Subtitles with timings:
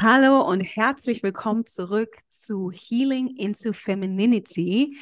[0.00, 4.96] Hallo und herzlich willkommen zurück zu Healing into Femininity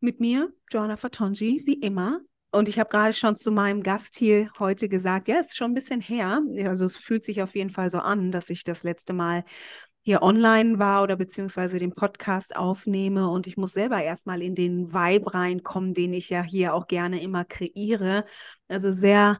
[0.00, 2.18] mit mir, Joanna Fatonji, wie immer.
[2.50, 5.70] Und ich habe gerade schon zu meinem Gast hier heute gesagt, ja, es ist schon
[5.70, 6.40] ein bisschen her.
[6.64, 9.44] Also es fühlt sich auf jeden Fall so an, dass ich das letzte Mal
[10.02, 14.92] hier online war oder beziehungsweise den Podcast aufnehme und ich muss selber erstmal in den
[14.92, 18.24] Vibe reinkommen, den ich ja hier auch gerne immer kreiere.
[18.66, 19.38] Also sehr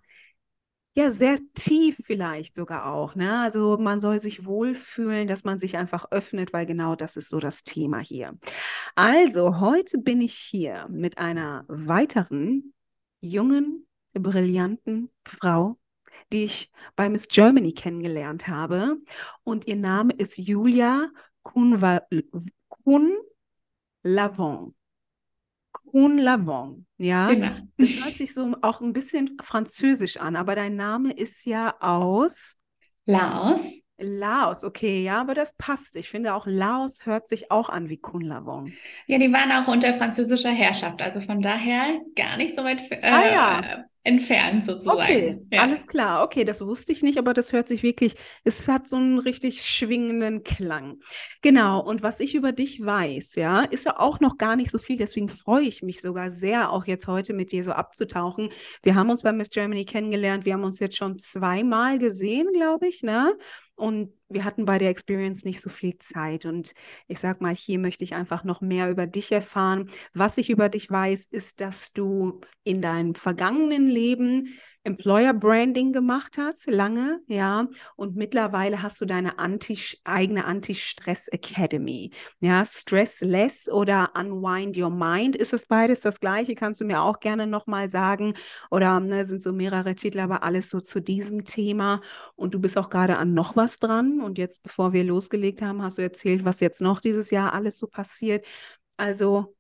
[0.97, 3.15] ja, sehr tief vielleicht sogar auch.
[3.15, 3.41] Ne?
[3.41, 7.39] Also man soll sich wohlfühlen, dass man sich einfach öffnet, weil genau das ist so
[7.39, 8.39] das Thema hier.
[8.95, 12.73] Also heute bin ich hier mit einer weiteren
[13.21, 15.79] jungen, brillanten Frau,
[16.33, 18.97] die ich bei Miss Germany kennengelernt habe.
[19.45, 21.11] Und ihr Name ist Julia.
[21.43, 21.79] Kuhn
[24.03, 24.75] Lavon,
[26.99, 27.33] ja.
[27.33, 27.57] Genau.
[27.79, 32.57] Das hört sich so auch ein bisschen französisch an, aber dein Name ist ja aus
[33.05, 33.83] Laos.
[33.99, 35.97] Laos, okay, ja, aber das passt.
[35.97, 38.75] Ich finde auch Laos hört sich auch an wie Kun Lavon.
[39.07, 43.01] Ja, die waren auch unter französischer Herrschaft, also von daher gar nicht so weit äh,
[43.03, 45.01] ah, ja entfernt sozusagen.
[45.01, 45.63] Okay, ja.
[45.63, 46.23] alles klar.
[46.23, 49.63] Okay, das wusste ich nicht, aber das hört sich wirklich, es hat so einen richtig
[49.63, 51.01] schwingenden Klang.
[51.43, 54.79] Genau, und was ich über dich weiß, ja, ist ja auch noch gar nicht so
[54.79, 58.51] viel, deswegen freue ich mich sogar sehr, auch jetzt heute mit dir so abzutauchen.
[58.83, 62.87] Wir haben uns bei Miss Germany kennengelernt, wir haben uns jetzt schon zweimal gesehen, glaube
[62.87, 63.37] ich, ne?
[63.77, 66.47] Und wir hatten bei der Experience nicht so viel Zeit.
[66.47, 66.73] Und
[67.09, 69.91] ich sag mal, hier möchte ich einfach noch mehr über dich erfahren.
[70.15, 74.49] Was ich über dich weiß, ist, dass du in deinem vergangenen Leben
[74.87, 77.67] Employer Branding gemacht hast, lange, ja,
[77.97, 85.35] und mittlerweile hast du deine Anti eigene Anti-Stress Academy, ja, Stressless oder Unwind Your Mind,
[85.35, 88.35] ist es beides das gleiche, kannst du mir auch gerne nochmal sagen,
[88.71, 92.01] oder ne, sind so mehrere Titel, aber alles so zu diesem Thema.
[92.37, 94.21] Und du bist auch gerade an noch was dran.
[94.21, 97.79] Und jetzt, bevor wir losgelegt haben, hast du erzählt, was jetzt noch dieses Jahr alles
[97.79, 98.47] so passiert,
[98.97, 99.57] also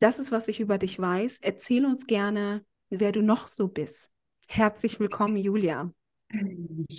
[0.00, 1.40] das ist, was ich über dich weiß.
[1.40, 4.13] Erzähl uns gerne, wer du noch so bist.
[4.48, 5.92] Herzlich willkommen, Julia.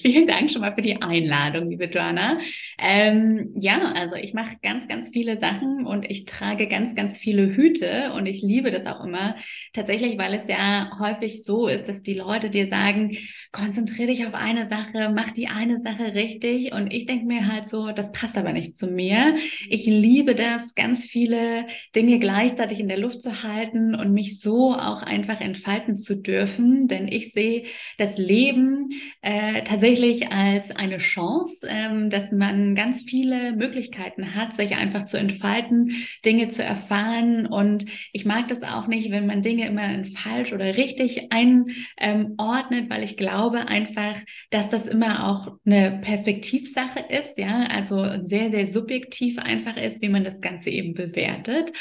[0.01, 2.39] Vielen Dank schon mal für die Einladung, liebe Joanna.
[2.77, 7.55] Ähm, ja, also ich mache ganz, ganz viele Sachen und ich trage ganz, ganz viele
[7.55, 9.35] Hüte und ich liebe das auch immer.
[9.73, 13.17] Tatsächlich, weil es ja häufig so ist, dass die Leute dir sagen,
[13.51, 16.73] konzentriere dich auf eine Sache, mach die eine Sache richtig.
[16.73, 19.35] Und ich denke mir halt so, das passt aber nicht zu mir.
[19.69, 24.73] Ich liebe das, ganz viele Dinge gleichzeitig in der Luft zu halten und mich so
[24.73, 26.87] auch einfach entfalten zu dürfen.
[26.87, 27.63] Denn ich sehe
[27.97, 28.89] das Leben
[29.25, 35.17] äh, tatsächlich als eine Chance, ähm, dass man ganz viele Möglichkeiten hat, sich einfach zu
[35.17, 35.91] entfalten,
[36.23, 37.47] Dinge zu erfahren.
[37.47, 42.91] Und ich mag das auch nicht, wenn man Dinge immer in falsch oder richtig einordnet,
[42.91, 44.15] weil ich glaube einfach,
[44.51, 50.09] dass das immer auch eine Perspektivsache ist, ja, also sehr, sehr subjektiv einfach ist, wie
[50.09, 51.71] man das Ganze eben bewertet.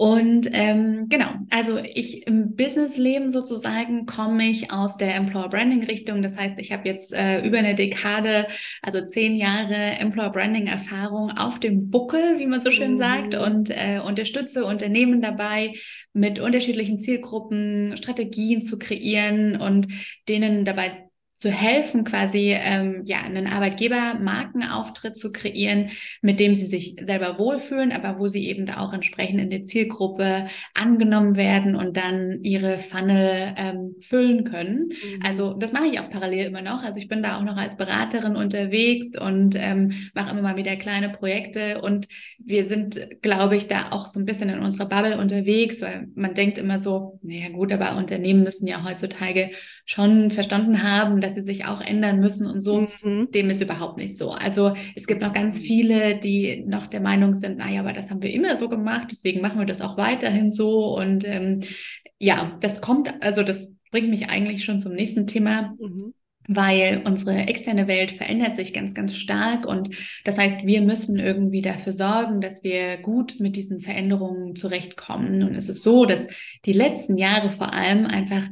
[0.00, 6.22] Und ähm, genau, also ich im Businessleben sozusagen komme ich aus der Employer Branding Richtung.
[6.22, 8.46] Das heißt, ich habe jetzt äh, über eine Dekade,
[8.80, 12.98] also zehn Jahre Employer Branding Erfahrung auf dem Buckel, wie man so schön mhm.
[12.98, 15.72] sagt, und äh, unterstütze Unternehmen dabei,
[16.12, 19.88] mit unterschiedlichen Zielgruppen Strategien zu kreieren und
[20.28, 21.07] denen dabei
[21.38, 25.90] zu helfen, quasi ähm, ja einen Arbeitgeber-Markenauftritt zu kreieren,
[26.20, 29.62] mit dem sie sich selber wohlfühlen, aber wo sie eben da auch entsprechend in die
[29.62, 34.88] Zielgruppe angenommen werden und dann ihre Funnel ähm, füllen können.
[34.88, 35.22] Mhm.
[35.24, 36.82] Also das mache ich auch parallel immer noch.
[36.82, 40.74] Also ich bin da auch noch als Beraterin unterwegs und ähm, mache immer mal wieder
[40.74, 42.08] kleine Projekte und
[42.40, 46.34] wir sind, glaube ich, da auch so ein bisschen in unserer Bubble unterwegs, weil man
[46.34, 49.50] denkt immer so, naja gut, aber Unternehmen müssen ja heutzutage
[49.88, 52.88] schon verstanden haben, dass sie sich auch ändern müssen und so.
[53.02, 53.30] Mhm.
[53.30, 54.32] Dem ist überhaupt nicht so.
[54.32, 58.22] Also es gibt noch ganz viele, die noch der Meinung sind, naja, aber das haben
[58.22, 60.94] wir immer so gemacht, deswegen machen wir das auch weiterhin so.
[60.94, 61.62] Und ähm,
[62.18, 65.74] ja, das kommt, also das bringt mich eigentlich schon zum nächsten Thema.
[65.80, 66.12] Mhm
[66.50, 69.66] weil unsere externe Welt verändert sich ganz, ganz stark.
[69.66, 69.90] Und
[70.24, 75.42] das heißt, wir müssen irgendwie dafür sorgen, dass wir gut mit diesen Veränderungen zurechtkommen.
[75.42, 76.26] Und es ist so, dass
[76.64, 78.48] die letzten Jahre vor allem einfach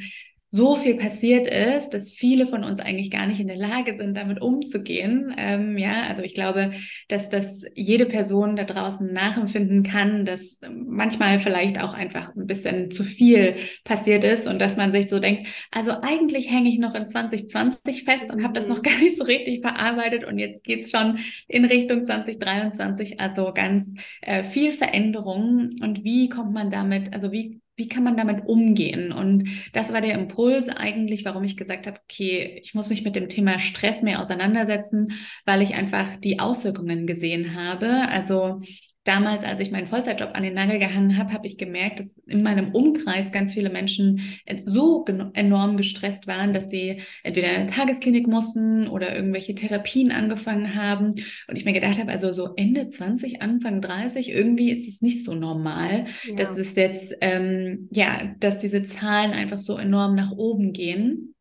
[0.56, 4.16] so viel passiert ist, dass viele von uns eigentlich gar nicht in der Lage sind,
[4.16, 5.34] damit umzugehen.
[5.36, 6.70] Ähm, ja, also ich glaube,
[7.08, 12.90] dass das jede Person da draußen nachempfinden kann, dass manchmal vielleicht auch einfach ein bisschen
[12.90, 16.94] zu viel passiert ist und dass man sich so denkt, also eigentlich hänge ich noch
[16.94, 18.82] in 2020 fest und habe das noch mhm.
[18.82, 21.18] gar nicht so richtig verarbeitet und jetzt geht's schon
[21.48, 23.20] in Richtung 2023.
[23.20, 23.92] Also ganz
[24.22, 29.12] äh, viel Veränderung und wie kommt man damit, also wie wie kann man damit umgehen?
[29.12, 33.16] Und das war der Impuls eigentlich, warum ich gesagt habe, okay, ich muss mich mit
[33.16, 35.12] dem Thema Stress mehr auseinandersetzen,
[35.44, 38.08] weil ich einfach die Auswirkungen gesehen habe.
[38.08, 38.62] Also
[39.06, 42.42] damals, als ich meinen Vollzeitjob an den Nagel gehangen habe, habe ich gemerkt, dass in
[42.42, 44.20] meinem Umkreis ganz viele Menschen
[44.64, 50.74] so enorm gestresst waren, dass sie entweder in eine Tagesklinik mussten oder irgendwelche Therapien angefangen
[50.74, 51.14] haben.
[51.48, 55.24] Und ich mir gedacht habe, also so Ende 20, Anfang 30, irgendwie ist es nicht
[55.24, 56.34] so normal, ja.
[56.34, 61.35] dass es jetzt, ähm, ja, dass diese Zahlen einfach so enorm nach oben gehen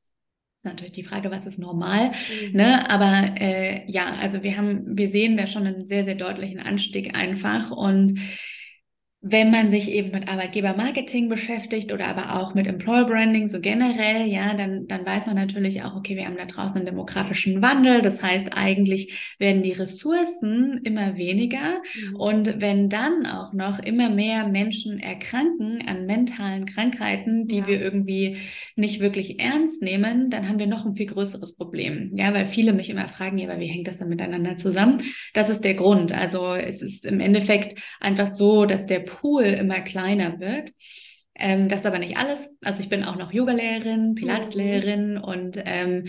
[0.66, 2.58] ist natürlich die Frage, was ist normal, mhm.
[2.58, 2.90] ne?
[2.90, 7.16] Aber äh, ja, also wir haben, wir sehen da schon einen sehr, sehr deutlichen Anstieg
[7.16, 8.20] einfach und
[9.27, 14.27] wenn man sich eben mit Arbeitgebermarketing beschäftigt oder aber auch mit Employer Branding so generell,
[14.27, 18.04] ja, dann, dann weiß man natürlich auch, okay, wir haben da draußen einen demografischen Wandel.
[18.04, 21.81] Das heißt, eigentlich werden die Ressourcen immer weniger.
[22.12, 22.16] Mhm.
[22.18, 27.68] Und wenn dann auch noch immer mehr Menschen erkranken an mentalen Krankheiten, die ja.
[27.68, 28.38] wir irgendwie
[28.75, 32.12] nicht wirklich ernst nehmen, dann haben wir noch ein viel größeres Problem.
[32.13, 35.01] Ja, weil viele mich immer fragen, ja, aber wie hängt das dann miteinander zusammen?
[35.33, 36.13] Das ist der Grund.
[36.13, 40.72] Also es ist im Endeffekt einfach so, dass der Pool immer kleiner wird.
[41.38, 42.48] Ähm, das ist aber nicht alles.
[42.62, 45.24] Also ich bin auch noch Yogalehrerin, Pilateslehrerin mhm.
[45.24, 46.06] und ähm,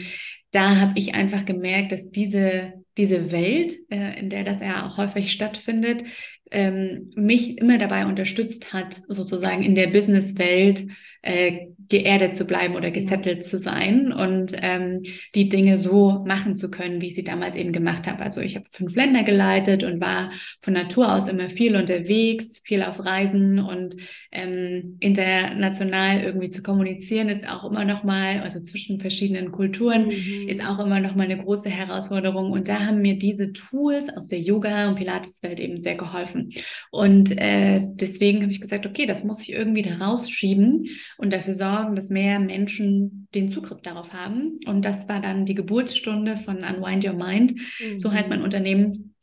[0.53, 4.97] da habe ich einfach gemerkt, dass diese, diese Welt, äh, in der das ja auch
[4.97, 6.05] häufig stattfindet,
[6.51, 10.87] ähm, mich immer dabei unterstützt hat, sozusagen in der Businesswelt
[11.23, 15.03] äh, geerdet zu bleiben oder gesettelt zu sein und ähm,
[15.35, 18.23] die Dinge so machen zu können, wie ich sie damals eben gemacht habe.
[18.23, 20.31] Also ich habe fünf Länder geleitet und war
[20.61, 23.97] von Natur aus immer viel unterwegs, viel auf Reisen und
[24.33, 30.49] ähm, international irgendwie zu kommunizieren ist auch immer noch mal, also zwischen verschiedenen Kulturen mhm.
[30.49, 32.51] ist auch immer noch mal eine große Herausforderung.
[32.53, 36.53] Und da haben mir diese Tools aus der Yoga- und Pilates-Welt eben sehr geholfen.
[36.91, 40.87] Und äh, deswegen habe ich gesagt, okay, das muss ich irgendwie da rausschieben
[41.19, 44.59] und dafür sorgen, dass mehr Menschen den Zugriff darauf haben.
[44.67, 47.55] Und das war dann die Geburtsstunde von Unwind Your Mind.
[47.81, 47.99] Mhm.
[47.99, 48.45] So heißt mein mhm.
[48.45, 49.15] Unternehmen.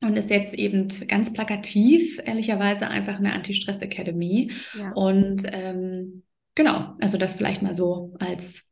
[0.00, 4.50] Und ist jetzt eben ganz plakativ, ehrlicherweise einfach eine Anti-Stress Academy.
[4.76, 4.90] Ja.
[4.94, 6.24] Und ähm,
[6.56, 8.71] genau, also das vielleicht mal so als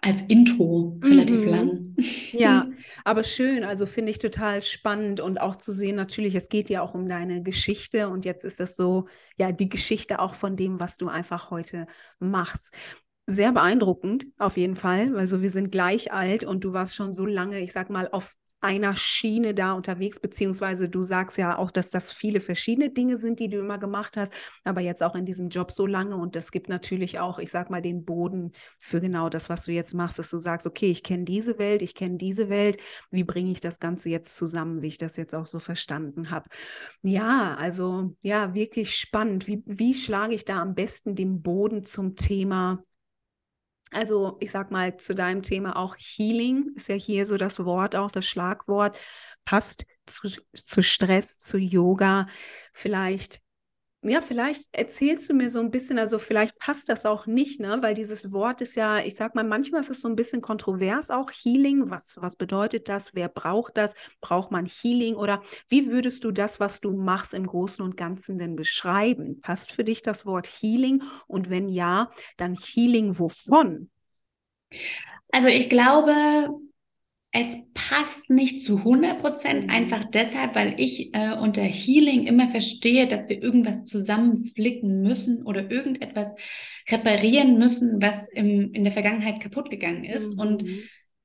[0.00, 1.48] als Intro relativ mhm.
[1.48, 1.96] lang.
[2.32, 2.68] Ja,
[3.04, 6.82] aber schön, also finde ich total spannend und auch zu sehen, natürlich, es geht ja
[6.82, 9.06] auch um deine Geschichte und jetzt ist das so,
[9.36, 11.86] ja, die Geschichte auch von dem, was du einfach heute
[12.20, 12.74] machst.
[13.26, 15.16] Sehr beeindruckend, auf jeden Fall.
[15.16, 18.36] Also wir sind gleich alt und du warst schon so lange, ich sag mal, auf
[18.60, 23.38] einer Schiene da unterwegs, beziehungsweise du sagst ja auch, dass das viele verschiedene Dinge sind,
[23.38, 24.32] die du immer gemacht hast,
[24.64, 27.70] aber jetzt auch in diesem Job so lange und das gibt natürlich auch, ich sag
[27.70, 31.02] mal, den Boden für genau das, was du jetzt machst, dass du sagst, okay, ich
[31.04, 32.78] kenne diese Welt, ich kenne diese Welt,
[33.10, 36.48] wie bringe ich das Ganze jetzt zusammen, wie ich das jetzt auch so verstanden habe.
[37.02, 39.46] Ja, also ja, wirklich spannend.
[39.46, 42.82] Wie, wie schlage ich da am besten den Boden zum Thema
[43.90, 47.96] also ich sag mal zu deinem Thema auch Healing ist ja hier so das Wort,
[47.96, 48.98] auch das Schlagwort,
[49.44, 52.26] passt zu, zu Stress, zu Yoga.
[52.72, 53.40] Vielleicht
[54.02, 57.78] ja, vielleicht erzählst du mir so ein bisschen, also vielleicht passt das auch nicht, ne?
[57.82, 61.10] Weil dieses Wort ist ja, ich sag mal, manchmal ist es so ein bisschen kontrovers
[61.10, 61.90] auch, Healing.
[61.90, 63.14] Was, was bedeutet das?
[63.14, 63.94] Wer braucht das?
[64.20, 65.16] Braucht man Healing?
[65.16, 69.40] Oder wie würdest du das, was du machst, im Großen und Ganzen denn beschreiben?
[69.40, 71.02] Passt für dich das Wort Healing?
[71.26, 73.90] Und wenn ja, dann Healing wovon?
[75.32, 76.50] Also ich glaube,
[77.30, 83.06] es passt nicht zu 100 Prozent, einfach deshalb, weil ich äh, unter Healing immer verstehe,
[83.06, 86.34] dass wir irgendwas zusammenflicken müssen oder irgendetwas
[86.90, 90.34] reparieren müssen, was im, in der Vergangenheit kaputt gegangen ist.
[90.34, 90.38] Mhm.
[90.38, 90.64] Und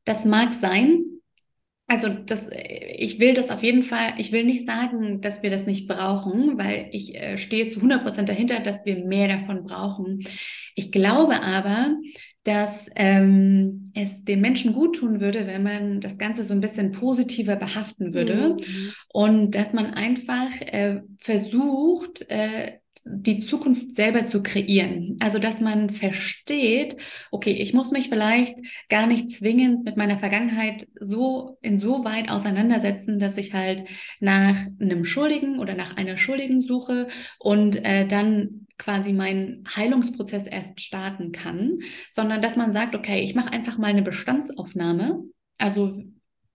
[0.04, 1.04] das mag sein.
[1.88, 5.66] Also das, ich will das auf jeden Fall, ich will nicht sagen, dass wir das
[5.66, 10.26] nicht brauchen, weil ich äh, stehe zu 100 Prozent dahinter, dass wir mehr davon brauchen.
[10.76, 11.96] Ich glaube aber,
[12.44, 16.92] dass ähm, es den Menschen gut tun würde, wenn man das Ganze so ein bisschen
[16.92, 18.94] positiver behaften würde mhm.
[19.14, 25.18] und dass man einfach äh, versucht, äh, die Zukunft selber zu kreieren.
[25.20, 26.98] Also, dass man versteht,
[27.32, 28.56] okay, ich muss mich vielleicht
[28.90, 33.84] gar nicht zwingend mit meiner Vergangenheit so insoweit auseinandersetzen, dass ich halt
[34.20, 37.08] nach einem Schuldigen oder nach einer Schuldigen suche
[37.40, 41.80] und äh, dann quasi meinen Heilungsprozess erst starten kann,
[42.10, 45.24] sondern dass man sagt, okay, ich mache einfach mal eine Bestandsaufnahme.
[45.58, 45.94] Also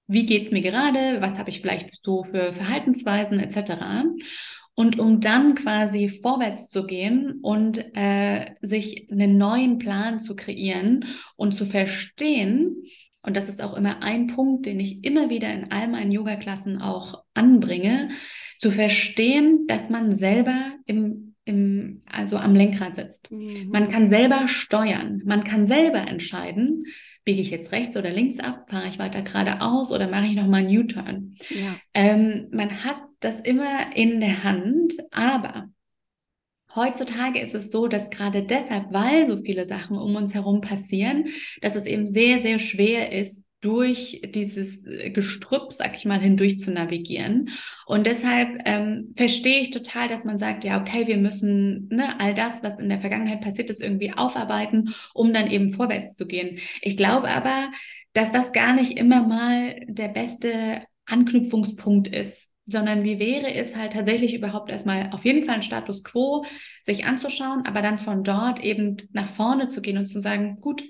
[0.08, 1.20] wie geht es mir gerade?
[1.20, 4.04] Was habe ich vielleicht so für Verhaltensweisen etc.
[4.78, 11.04] Und um dann quasi vorwärts zu gehen und äh, sich einen neuen Plan zu kreieren
[11.34, 12.84] und zu verstehen,
[13.22, 16.80] und das ist auch immer ein Punkt, den ich immer wieder in all meinen Yoga-Klassen
[16.80, 18.10] auch anbringe,
[18.60, 20.56] zu verstehen, dass man selber
[20.86, 23.32] im im, also am Lenkrad sitzt.
[23.32, 23.70] Mhm.
[23.70, 26.84] Man kann selber steuern, man kann selber entscheiden,
[27.24, 30.66] biege ich jetzt rechts oder links ab, fahre ich weiter geradeaus oder mache ich nochmal
[30.66, 31.36] einen U-Turn.
[31.48, 31.76] Ja.
[31.94, 35.68] Ähm, man hat das immer in der Hand, aber
[36.74, 41.24] Heutzutage ist es so, dass gerade deshalb, weil so viele Sachen um uns herum passieren,
[41.62, 46.58] dass es eben sehr, sehr schwer ist, durch dieses äh, Gestrüpp, sag ich mal, hindurch
[46.58, 47.50] zu navigieren.
[47.86, 52.34] Und deshalb ähm, verstehe ich total, dass man sagt, ja, okay, wir müssen ne, all
[52.34, 56.58] das, was in der Vergangenheit passiert ist, irgendwie aufarbeiten, um dann eben vorwärts zu gehen.
[56.82, 57.70] Ich glaube aber,
[58.12, 63.94] dass das gar nicht immer mal der beste Anknüpfungspunkt ist, sondern wie wäre es halt
[63.94, 66.44] tatsächlich überhaupt erstmal auf jeden Fall ein Status quo
[66.84, 70.84] sich anzuschauen, aber dann von dort eben nach vorne zu gehen und zu sagen, gut,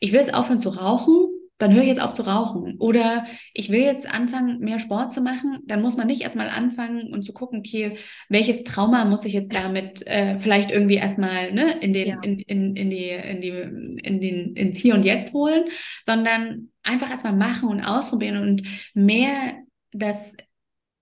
[0.00, 1.28] ich will jetzt aufhören zu rauchen,
[1.60, 2.76] dann höre ich jetzt auf zu rauchen.
[2.78, 5.58] Oder ich will jetzt anfangen, mehr Sport zu machen.
[5.66, 7.98] Dann muss man nicht erstmal anfangen und zu gucken, okay,
[8.30, 12.18] welches Trauma muss ich jetzt damit äh, vielleicht irgendwie erstmal ne, in den, ja.
[12.22, 15.64] in, in, in die, in die, in den, ins Hier und Jetzt holen,
[16.06, 18.62] sondern einfach erstmal machen und ausprobieren und
[18.94, 19.58] mehr
[19.92, 20.16] das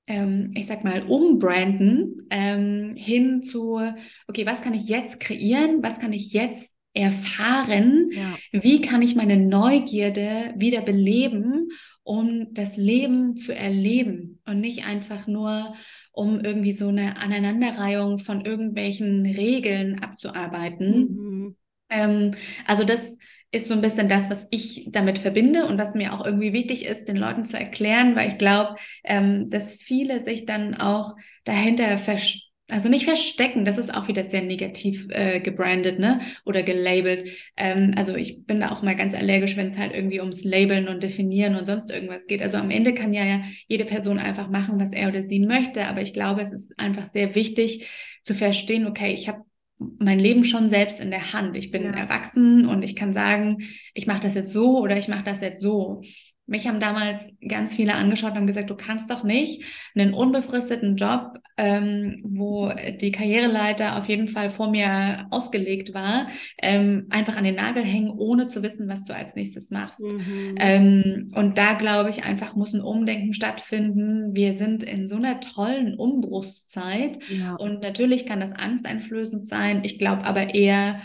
[0.09, 3.81] ähm, ich sag mal, umbranden ähm, hin zu,
[4.27, 8.37] okay, was kann ich jetzt kreieren, was kann ich jetzt erfahren, ja.
[8.51, 11.69] wie kann ich meine Neugierde wieder beleben,
[12.03, 15.75] um das Leben zu erleben und nicht einfach nur,
[16.11, 20.99] um irgendwie so eine Aneinanderreihung von irgendwelchen Regeln abzuarbeiten.
[20.99, 21.57] Mhm.
[21.91, 22.33] Ähm,
[22.67, 23.19] also das
[23.51, 26.85] ist so ein bisschen das, was ich damit verbinde und was mir auch irgendwie wichtig
[26.85, 31.15] ist, den Leuten zu erklären, weil ich glaube, ähm, dass viele sich dann auch
[31.45, 36.21] dahinter verstehen also nicht verstecken, das ist auch wieder sehr negativ äh, gebrandet, ne?
[36.45, 37.31] Oder gelabelt.
[37.57, 40.89] Ähm, also ich bin da auch mal ganz allergisch, wenn es halt irgendwie ums Labeln
[40.89, 42.43] und Definieren und sonst irgendwas geht.
[42.43, 45.87] Also am Ende kann ja, ja jede Person einfach machen, was er oder sie möchte.
[45.87, 47.89] Aber ich glaube, es ist einfach sehr wichtig
[48.23, 49.45] zu verstehen, okay, ich habe
[49.79, 51.57] mein Leben schon selbst in der Hand.
[51.57, 51.93] Ich bin ja.
[51.93, 53.59] erwachsen und ich kann sagen,
[53.95, 56.03] ich mache das jetzt so oder ich mache das jetzt so.
[56.49, 59.63] Mich haben damals ganz viele angeschaut und haben gesagt, du kannst doch nicht
[59.95, 66.29] einen unbefristeten Job, ähm, wo die Karriereleiter auf jeden Fall vor mir ausgelegt war,
[66.63, 70.01] ähm, einfach an den Nagel hängen, ohne zu wissen, was du als nächstes machst.
[70.01, 70.55] Mhm.
[70.59, 74.35] Ähm, und da glaube ich einfach muss ein Umdenken stattfinden.
[74.35, 77.57] Wir sind in so einer tollen Umbruchszeit ja.
[77.57, 79.83] und natürlich kann das angsteinflößend sein.
[79.85, 81.03] Ich glaube aber eher,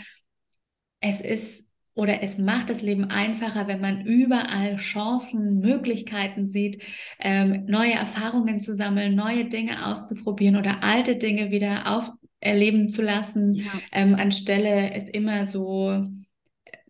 [1.00, 1.63] es ist
[1.94, 6.82] oder es macht das Leben einfacher, wenn man überall Chancen, Möglichkeiten sieht,
[7.20, 13.54] ähm, neue Erfahrungen zu sammeln, neue Dinge auszuprobieren oder alte Dinge wieder auferleben zu lassen,
[13.54, 13.64] ja.
[13.92, 16.08] ähm, anstelle es immer so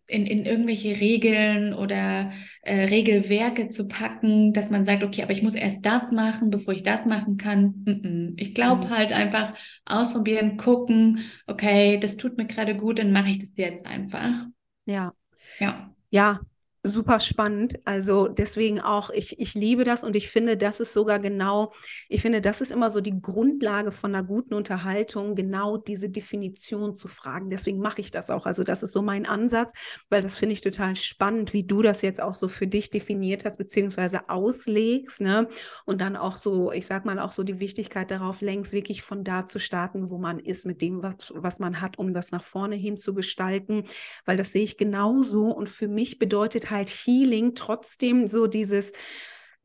[0.07, 2.31] in, in irgendwelche Regeln oder
[2.61, 6.73] äh, Regelwerke zu packen, dass man sagt, okay, aber ich muss erst das machen, bevor
[6.73, 8.33] ich das machen kann.
[8.37, 8.89] Ich glaube mhm.
[8.91, 9.53] halt einfach
[9.85, 14.45] ausprobieren, gucken, okay, das tut mir gerade gut, dann mache ich das jetzt einfach.
[14.85, 15.13] Ja.
[15.59, 15.93] Ja.
[16.09, 16.39] Ja,
[16.85, 17.79] super spannend.
[17.85, 21.73] Also deswegen auch, ich, ich liebe das und ich finde, das ist sogar genau,
[22.09, 26.95] ich finde, das ist immer so die Grundlage von einer guten Unterhaltung, genau diese Definition
[26.95, 27.49] zu fragen.
[27.49, 28.45] Deswegen mache ich das auch.
[28.45, 29.73] Also das ist so mein Ansatz,
[30.09, 33.45] weil das finde ich total spannend, wie du das jetzt auch so für dich definiert
[33.45, 35.47] hast, beziehungsweise auslegst, ne?
[35.85, 39.23] Und dann auch so, ich sag mal, auch so die Wichtigkeit darauf längst, wirklich von
[39.23, 42.43] da zu starten, wo man ist, mit dem, was, was man hat, um das nach
[42.43, 43.85] vorne hin zu gestalten.
[44.25, 45.49] Weil das sehe ich genauso.
[45.51, 48.93] Und für mich bedeutet halt halt Healing trotzdem so dieses,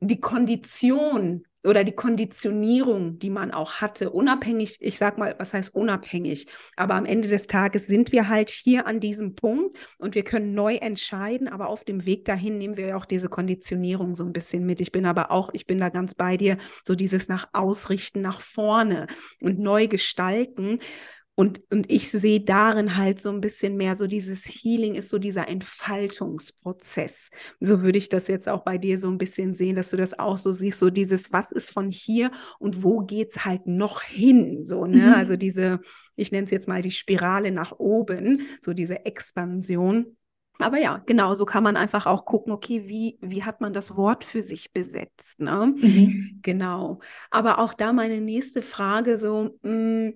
[0.01, 5.75] die Kondition oder die Konditionierung, die man auch hatte, unabhängig, ich sag mal, was heißt
[5.75, 10.25] unabhängig, aber am Ende des Tages sind wir halt hier an diesem Punkt und wir
[10.25, 14.33] können neu entscheiden, aber auf dem Weg dahin nehmen wir auch diese Konditionierung so ein
[14.33, 14.81] bisschen mit.
[14.81, 18.41] Ich bin aber auch, ich bin da ganz bei dir, so dieses nach Ausrichten, nach
[18.41, 19.07] vorne
[19.43, 20.79] und neu gestalten.
[21.41, 25.19] Und, und ich sehe darin halt so ein bisschen mehr so dieses Healing ist so
[25.19, 27.31] dieser Entfaltungsprozess.
[27.61, 30.19] So würde ich das jetzt auch bei dir so ein bisschen sehen, dass du das
[30.19, 34.03] auch so siehst, so dieses, was ist von hier und wo geht es halt noch
[34.03, 34.67] hin?
[34.67, 34.99] So, ne?
[34.99, 35.15] Mhm.
[35.15, 35.81] Also diese,
[36.15, 40.19] ich nenne es jetzt mal die Spirale nach oben, so diese Expansion.
[40.59, 43.97] Aber ja, genau, so kann man einfach auch gucken, okay, wie, wie hat man das
[43.97, 45.41] Wort für sich besetzt?
[45.41, 45.73] Ne?
[45.75, 46.41] Mhm.
[46.43, 47.01] Genau.
[47.31, 50.15] Aber auch da meine nächste Frage, so, mh, hm,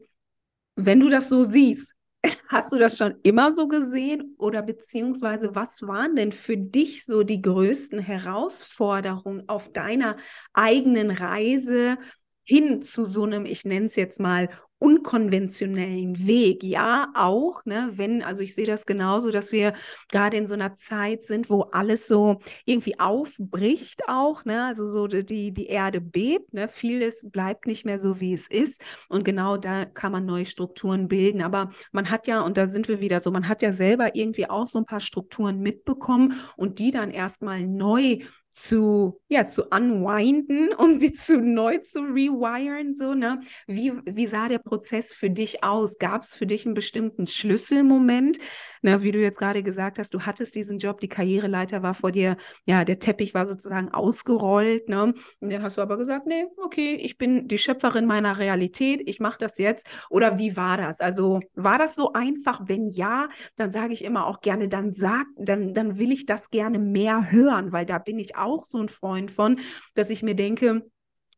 [0.77, 1.95] wenn du das so siehst,
[2.49, 4.35] hast du das schon immer so gesehen?
[4.39, 10.17] Oder beziehungsweise was waren denn für dich so die größten Herausforderungen auf deiner
[10.53, 11.99] eigenen Reise
[12.45, 16.63] hin zu so einem, ich nenne es jetzt mal, unkonventionellen Weg.
[16.63, 19.73] Ja, auch, ne, wenn, also ich sehe das genauso, dass wir
[20.11, 25.07] gerade in so einer Zeit sind, wo alles so irgendwie aufbricht auch, ne, also so
[25.07, 28.83] die, die Erde bebt, ne, vieles bleibt nicht mehr so, wie es ist.
[29.09, 32.89] Und genau da kann man neue Strukturen bilden, aber man hat ja, und da sind
[32.89, 36.79] wir wieder so, man hat ja selber irgendwie auch so ein paar Strukturen mitbekommen und
[36.79, 38.19] die dann erstmal neu
[38.55, 43.41] zu, ja, zu unwinden, um sie zu neu zu rewiren, so, ne?
[43.67, 45.99] Wie, wie sah der Prozess für dich aus?
[45.99, 48.39] Gab es für dich einen bestimmten Schlüsselmoment?
[48.83, 52.13] Ne, wie du jetzt gerade gesagt hast, du hattest diesen Job, die Karriereleiter war vor
[52.13, 55.15] dir, ja, der Teppich war sozusagen ausgerollt, ne?
[55.41, 59.21] Und dann hast du aber gesagt, nee, okay, ich bin die Schöpferin meiner Realität, ich
[59.21, 59.87] mache das jetzt.
[60.11, 61.01] Oder wie war das?
[61.01, 62.61] Also war das so einfach?
[62.67, 66.51] Wenn ja, dann sage ich immer auch gerne, dann sag, dann, dann will ich das
[66.51, 69.61] gerne mehr hören, weil da bin ich auch so ein Freund von,
[69.95, 70.83] dass ich mir denke,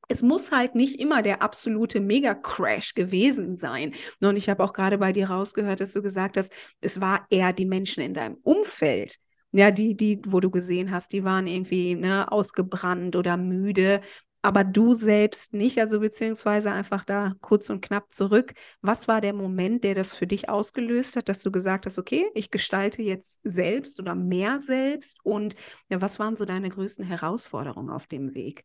[0.08, 3.94] es muss halt nicht immer der absolute Mega-Crash gewesen sein.
[4.20, 7.52] Und ich habe auch gerade bei dir rausgehört, dass du gesagt hast, es war eher
[7.52, 9.16] die Menschen in deinem Umfeld,
[9.52, 14.00] ja, die, die, wo du gesehen hast, die waren irgendwie ne, ausgebrannt oder müde,
[14.46, 18.54] aber du selbst nicht, also beziehungsweise einfach da kurz und knapp zurück.
[18.80, 22.26] Was war der Moment, der das für dich ausgelöst hat, dass du gesagt hast, okay,
[22.32, 25.56] ich gestalte jetzt selbst oder mehr selbst und
[25.88, 28.62] ja, was waren so deine größten Herausforderungen auf dem Weg?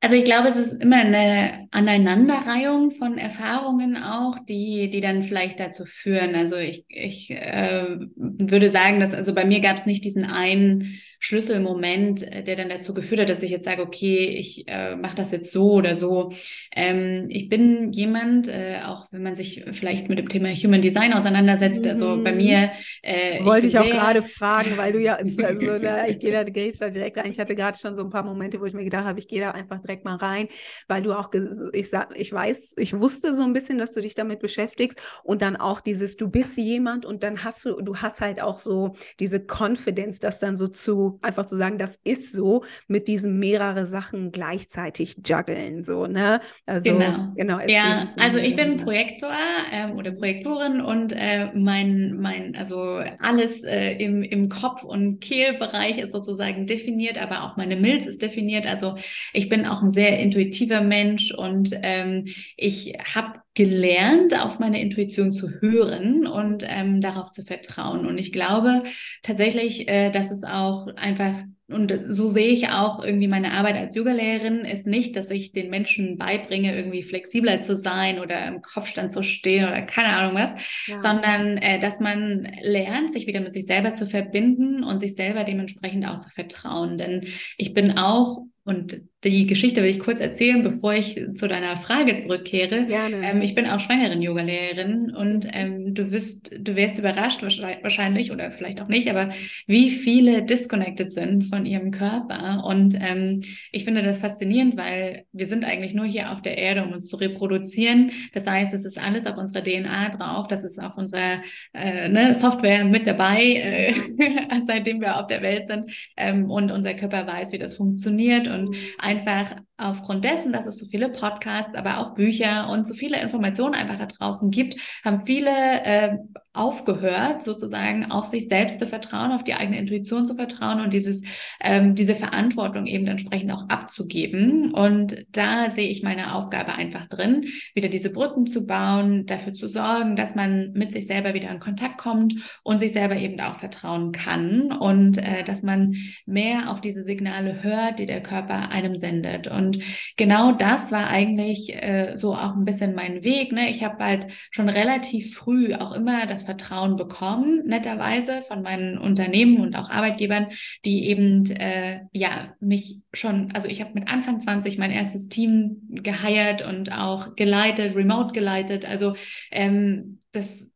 [0.00, 5.60] Also ich glaube, es ist immer eine Aneinanderreihung von Erfahrungen auch, die, die dann vielleicht
[5.60, 6.34] dazu führen.
[6.34, 10.98] Also ich, ich äh, würde sagen, dass also bei mir gab es nicht diesen einen
[11.18, 15.16] Schlüsselmoment, äh, der dann dazu geführt hat, dass ich jetzt sage, okay, ich äh, mache
[15.16, 16.32] das jetzt so oder so.
[16.74, 21.12] Ähm, ich bin jemand, äh, auch wenn man sich vielleicht mit dem Thema Human Design
[21.12, 21.90] auseinandersetzt, mhm.
[21.90, 22.38] also bei mhm.
[22.38, 22.70] mir.
[23.02, 26.44] Äh, Wollte ich, ich auch gerade fragen, weil du ja, also, ne, ich gehe da,
[26.44, 27.30] geh da direkt rein.
[27.30, 29.40] Ich hatte gerade schon so ein paar Momente, wo ich mir gedacht habe, ich gehe
[29.40, 30.48] da einfach direkt mal rein,
[30.88, 31.30] weil du auch,
[31.72, 35.42] ich sag, ich weiß, ich wusste so ein bisschen, dass du dich damit beschäftigst und
[35.42, 38.96] dann auch dieses, du bist jemand und dann hast du, du hast halt auch so
[39.20, 43.86] diese Confidence, das dann so zu einfach zu sagen, das ist so, mit diesen mehrere
[43.86, 46.40] Sachen gleichzeitig juggeln, so, ne?
[46.66, 47.32] Also, genau.
[47.36, 49.30] genau ja, also ich bin Projektor
[49.72, 55.98] ähm, oder Projektorin und äh, mein, mein, also alles äh, im, im Kopf- und Kehlbereich
[55.98, 58.66] ist sozusagen definiert, aber auch meine Milz ist definiert.
[58.66, 58.96] Also
[59.32, 62.26] ich bin auch ein sehr intuitiver Mensch und ähm,
[62.56, 68.06] ich habe gelernt, auf meine Intuition zu hören und ähm, darauf zu vertrauen.
[68.06, 68.84] Und ich glaube
[69.22, 71.34] tatsächlich, äh, dass es auch einfach
[71.68, 75.68] und so sehe ich auch irgendwie meine Arbeit als Yogalehrerin ist nicht, dass ich den
[75.68, 80.54] Menschen beibringe, irgendwie flexibler zu sein oder im Kopfstand zu stehen oder keine Ahnung was,
[80.86, 81.00] ja.
[81.00, 85.42] sondern äh, dass man lernt, sich wieder mit sich selber zu verbinden und sich selber
[85.42, 86.98] dementsprechend auch zu vertrauen.
[86.98, 91.76] Denn ich bin auch und die Geschichte will ich kurz erzählen, bevor ich zu deiner
[91.76, 92.86] Frage zurückkehre.
[93.22, 98.80] Ähm, ich bin auch Schwangeren-Yoga-Lehrerin und ähm, du wirst, du wärst überrascht wahrscheinlich oder vielleicht
[98.80, 99.30] auch nicht, aber
[99.66, 102.64] wie viele disconnected sind von ihrem Körper.
[102.66, 106.84] Und ähm, ich finde das faszinierend, weil wir sind eigentlich nur hier auf der Erde,
[106.84, 108.12] um uns zu reproduzieren.
[108.32, 112.34] Das heißt, es ist alles auf unserer DNA drauf, das ist auf unserer äh, ne,
[112.34, 113.94] Software mit dabei, äh,
[114.66, 115.92] seitdem wir auf der Welt sind.
[116.16, 118.76] Ähm, und unser Körper weiß, wie das funktioniert und mhm.
[119.16, 123.74] Einfach aufgrund dessen, dass es so viele Podcasts, aber auch Bücher und so viele Informationen
[123.74, 126.16] einfach da draußen gibt, haben viele äh,
[126.56, 131.22] aufgehört, sozusagen auf sich selbst zu vertrauen, auf die eigene Intuition zu vertrauen und dieses,
[131.60, 134.72] ähm, diese Verantwortung eben entsprechend auch abzugeben.
[134.72, 139.68] Und da sehe ich meine Aufgabe einfach drin, wieder diese Brücken zu bauen, dafür zu
[139.68, 143.56] sorgen, dass man mit sich selber wieder in Kontakt kommt und sich selber eben auch
[143.56, 148.96] vertrauen kann und äh, dass man mehr auf diese Signale hört, die der Körper einem
[148.96, 149.46] sendet.
[149.46, 149.78] Und und
[150.16, 153.52] genau das war eigentlich äh, so auch ein bisschen mein Weg.
[153.52, 153.70] Ne?
[153.70, 159.60] Ich habe halt schon relativ früh auch immer das Vertrauen bekommen, netterweise von meinen Unternehmen
[159.60, 160.48] und auch Arbeitgebern,
[160.84, 165.82] die eben äh, ja mich schon, also ich habe mit Anfang 20 mein erstes Team
[165.88, 168.88] geheiert und auch geleitet, remote geleitet.
[168.88, 169.16] Also
[169.50, 170.70] ähm, das,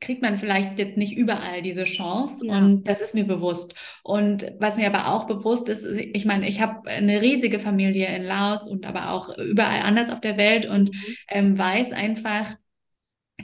[0.00, 2.58] kriegt man vielleicht jetzt nicht überall diese Chance ja.
[2.58, 3.74] und das ist mir bewusst.
[4.02, 8.22] Und was mir aber auch bewusst ist, ich meine, ich habe eine riesige Familie in
[8.22, 11.16] Laos und aber auch überall anders auf der Welt und mhm.
[11.28, 12.56] ähm, weiß einfach,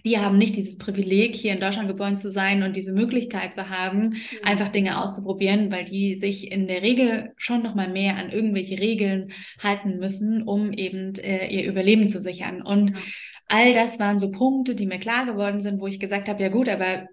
[0.04, 3.68] die haben nicht dieses Privileg, hier in Deutschland geboren zu sein und diese Möglichkeit zu
[3.68, 4.16] haben, mhm.
[4.42, 8.78] einfach Dinge auszuprobieren, weil die sich in der Regel schon noch mal mehr an irgendwelche
[8.78, 9.32] Regeln
[9.62, 12.62] halten müssen, um eben äh, ihr Überleben zu sichern.
[12.62, 12.92] Und
[13.48, 16.48] all das waren so Punkte, die mir klar geworden sind, wo ich gesagt habe, ja
[16.48, 17.07] gut, aber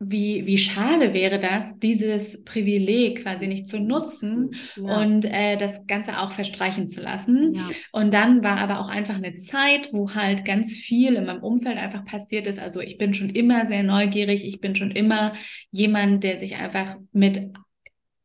[0.00, 5.00] wie, wie schade wäre das, dieses Privileg quasi nicht zu nutzen ja.
[5.00, 7.54] und äh, das Ganze auch verstreichen zu lassen.
[7.54, 7.68] Ja.
[7.90, 11.78] Und dann war aber auch einfach eine Zeit, wo halt ganz viel in meinem Umfeld
[11.78, 12.60] einfach passiert ist.
[12.60, 15.32] Also ich bin schon immer sehr neugierig, ich bin schon immer
[15.72, 17.50] jemand, der sich einfach mit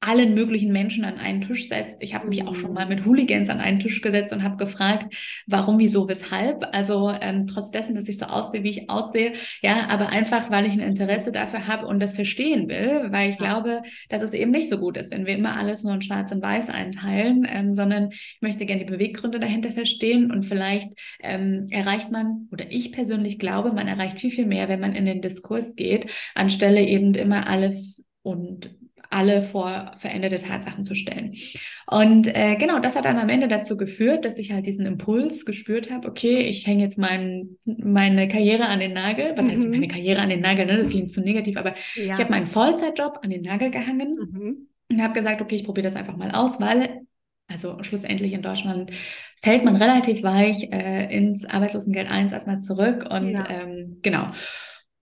[0.04, 2.02] allen möglichen Menschen an einen Tisch setzt.
[2.02, 5.16] Ich habe mich auch schon mal mit Hooligans an einen Tisch gesetzt und habe gefragt,
[5.48, 6.68] warum, wieso, weshalb.
[6.74, 10.66] Also ähm, trotz dessen, dass ich so aussehe, wie ich aussehe, ja, aber einfach, weil
[10.66, 14.52] ich ein Interesse dafür habe und das verstehen will, weil ich glaube, dass es eben
[14.52, 17.74] nicht so gut ist, wenn wir immer alles nur in Schwarz und Weiß einteilen, ähm,
[17.74, 20.90] sondern ich möchte gerne die Beweggründe dahinter verstehen und vielleicht
[21.22, 25.06] ähm, erreicht man, oder ich persönlich glaube, man erreicht viel, viel mehr, wenn man in
[25.06, 28.76] den Diskurs geht, anstelle eben immer alles und
[29.14, 31.36] alle vor veränderte Tatsachen zu stellen.
[31.88, 35.46] Und äh, genau, das hat dann am Ende dazu geführt, dass ich halt diesen Impuls
[35.46, 39.34] gespürt habe, okay, ich hänge jetzt mein, meine Karriere an den Nagel.
[39.36, 39.52] Was mhm.
[39.52, 40.66] heißt meine Karriere an den Nagel?
[40.66, 40.78] Ne?
[40.78, 42.14] Das klingt zu negativ, aber ja.
[42.14, 44.68] ich habe meinen Vollzeitjob an den Nagel gehangen mhm.
[44.90, 47.04] und habe gesagt, okay, ich probiere das einfach mal aus, weil
[47.52, 48.92] also schlussendlich in Deutschland
[49.42, 53.48] fällt man relativ weich äh, ins Arbeitslosengeld 1 erstmal zurück und ja.
[53.50, 54.28] ähm, genau.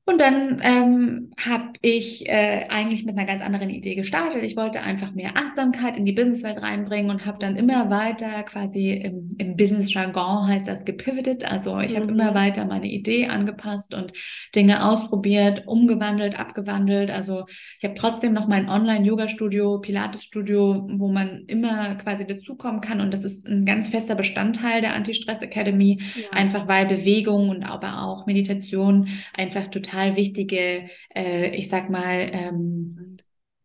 [0.05, 4.43] Und dann ähm, habe ich äh, eigentlich mit einer ganz anderen Idee gestartet.
[4.43, 8.93] Ich wollte einfach mehr Achtsamkeit in die Businesswelt reinbringen und habe dann immer weiter quasi
[8.93, 11.49] im, im Business-Jargon heißt das gepivotet.
[11.49, 11.97] Also ich mhm.
[11.97, 14.13] habe immer weiter meine Idee angepasst und
[14.55, 17.11] Dinge ausprobiert, umgewandelt, abgewandelt.
[17.11, 17.45] Also
[17.79, 23.01] ich habe trotzdem noch mein Online-Yoga-Studio, Pilates-Studio, wo man immer quasi dazukommen kann.
[23.01, 26.23] Und das ist ein ganz fester Bestandteil der Anti-Stress Academy, ja.
[26.31, 32.29] einfach weil Bewegung und aber auch Meditation einfach total total wichtige, äh, ich sag mal,
[32.31, 33.17] ähm,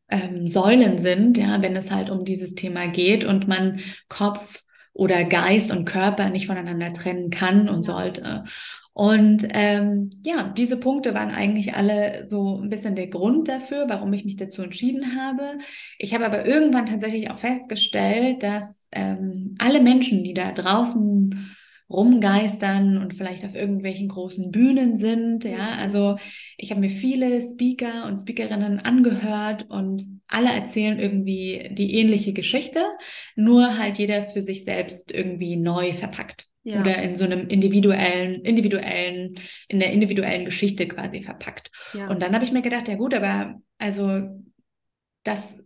[0.08, 5.24] ähm, Säulen sind, ja, wenn es halt um dieses Thema geht und man Kopf oder
[5.24, 8.44] Geist und Körper nicht voneinander trennen kann und sollte.
[8.92, 14.12] Und ähm, ja, diese Punkte waren eigentlich alle so ein bisschen der Grund dafür, warum
[14.14, 15.58] ich mich dazu entschieden habe.
[15.98, 21.55] Ich habe aber irgendwann tatsächlich auch festgestellt, dass ähm, alle Menschen, die da draußen
[21.88, 25.44] rumgeistern und vielleicht auf irgendwelchen großen Bühnen sind.
[25.44, 25.78] Ja, mhm.
[25.78, 26.16] also
[26.56, 32.84] ich habe mir viele Speaker und Speakerinnen angehört und alle erzählen irgendwie die ähnliche Geschichte,
[33.36, 36.46] nur halt jeder für sich selbst irgendwie neu verpackt.
[36.64, 36.80] Ja.
[36.80, 41.70] Oder in so einem individuellen, individuellen, in der individuellen Geschichte quasi verpackt.
[41.94, 42.08] Ja.
[42.08, 44.22] Und dann habe ich mir gedacht, ja gut, aber also
[45.22, 45.64] das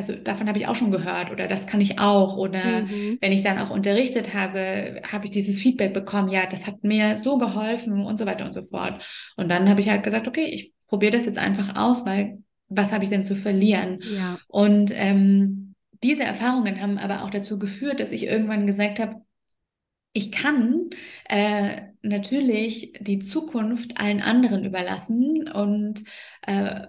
[0.00, 3.18] also davon habe ich auch schon gehört oder das kann ich auch oder mhm.
[3.20, 7.18] wenn ich dann auch unterrichtet habe, habe ich dieses Feedback bekommen, ja, das hat mir
[7.18, 9.04] so geholfen und so weiter und so fort.
[9.36, 12.92] Und dann habe ich halt gesagt, okay, ich probiere das jetzt einfach aus, weil was
[12.92, 13.98] habe ich denn zu verlieren?
[14.16, 14.38] Ja.
[14.48, 19.16] Und ähm, diese Erfahrungen haben aber auch dazu geführt, dass ich irgendwann gesagt habe,
[20.12, 20.88] ich kann
[21.28, 26.02] äh, natürlich die Zukunft allen anderen überlassen und
[26.46, 26.86] äh,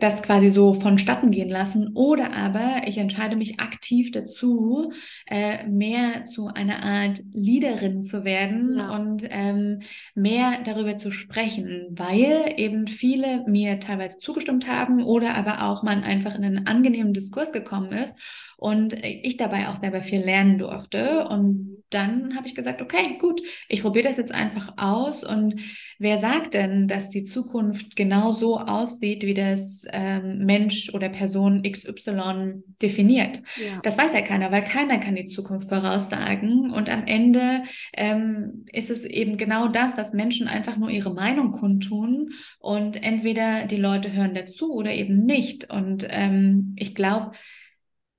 [0.00, 4.92] das quasi so vonstatten gehen lassen oder aber ich entscheide mich aktiv dazu,
[5.26, 8.96] äh, mehr zu einer Art Leaderin zu werden ja.
[8.96, 9.80] und ähm,
[10.14, 16.02] mehr darüber zu sprechen, weil eben viele mir teilweise zugestimmt haben oder aber auch man
[16.02, 18.18] einfach in einen angenehmen Diskurs gekommen ist
[18.56, 21.28] und ich dabei auch selber viel lernen durfte.
[21.28, 25.24] Und dann habe ich gesagt, okay, gut, ich probiere das jetzt einfach aus.
[25.24, 25.56] Und
[25.98, 31.62] wer sagt denn, dass die Zukunft genau so aussieht, wie das ähm, Mensch oder Person
[31.62, 33.42] XY definiert?
[33.56, 33.80] Ja.
[33.82, 36.70] Das weiß ja keiner, weil keiner kann die Zukunft voraussagen.
[36.70, 37.62] Und am Ende
[37.96, 43.64] ähm, ist es eben genau das, dass Menschen einfach nur ihre Meinung kundtun und entweder
[43.66, 45.70] die Leute hören dazu oder eben nicht.
[45.70, 47.32] Und ähm, ich glaube,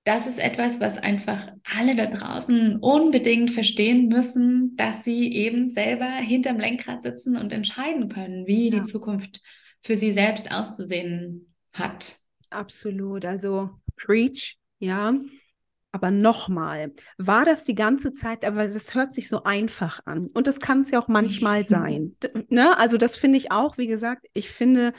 [0.09, 6.07] das ist etwas, was einfach alle da draußen unbedingt verstehen müssen, dass sie eben selber
[6.07, 8.79] hinterm Lenkrad sitzen und entscheiden können, wie ja.
[8.79, 9.43] die Zukunft
[9.81, 12.15] für sie selbst auszusehen hat.
[12.49, 13.23] Absolut.
[13.23, 15.13] Also preach, ja.
[15.91, 20.27] Aber nochmal, war das die ganze Zeit, aber das hört sich so einfach an.
[20.33, 22.15] Und das kann es ja auch manchmal sein.
[22.47, 22.75] ne?
[22.79, 24.93] Also das finde ich auch, wie gesagt, ich finde,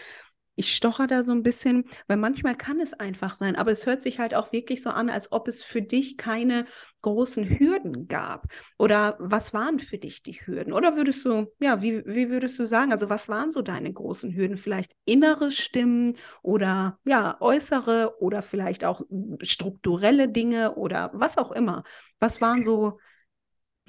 [0.61, 4.03] ich stocher da so ein bisschen, weil manchmal kann es einfach sein, aber es hört
[4.03, 6.66] sich halt auch wirklich so an, als ob es für dich keine
[7.03, 8.46] großen Hürden gab.
[8.79, 10.73] Oder was waren für dich die Hürden?
[10.73, 14.35] Oder würdest du, ja, wie, wie würdest du sagen, also was waren so deine großen
[14.35, 14.59] Hürden?
[14.59, 19.03] Vielleicht innere Stimmen oder ja, äußere oder vielleicht auch
[19.40, 21.85] strukturelle Dinge oder was auch immer.
[22.18, 22.99] Was waren so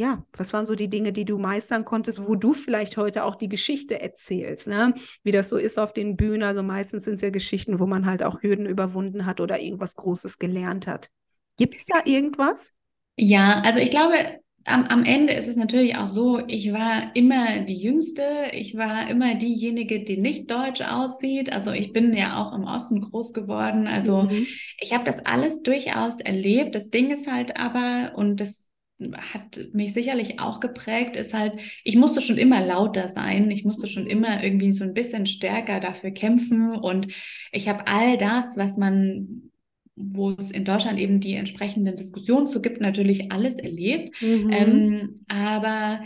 [0.02, 3.36] ja, was waren so die Dinge, die du meistern konntest, wo du vielleicht heute auch
[3.36, 4.96] die Geschichte erzählst, ne?
[5.24, 6.42] Wie das so ist auf den Bühnen.
[6.42, 9.96] Also meistens sind es ja Geschichten, wo man halt auch Hürden überwunden hat oder irgendwas
[9.96, 11.10] Großes gelernt hat.
[11.58, 12.74] Gibt es da irgendwas?
[13.16, 14.16] Ja, also ich glaube,
[14.66, 19.08] am, am Ende ist es natürlich auch so, ich war immer die Jüngste, ich war
[19.08, 21.54] immer diejenige, die nicht deutsch aussieht.
[21.54, 23.86] Also ich bin ja auch im Osten groß geworden.
[23.86, 24.48] Also mhm.
[24.80, 26.74] ich habe das alles durchaus erlebt.
[26.74, 28.66] Das Ding ist halt aber, und das
[29.34, 33.88] hat mich sicherlich auch geprägt, ist halt, ich musste schon immer lauter sein, ich musste
[33.88, 37.08] schon immer irgendwie so ein bisschen stärker dafür kämpfen und
[37.52, 39.52] ich habe all das, was man
[39.96, 44.20] wo es in Deutschland eben die entsprechenden Diskussionen zu gibt, natürlich alles erlebt.
[44.22, 44.50] Mhm.
[44.52, 46.02] Ähm, aber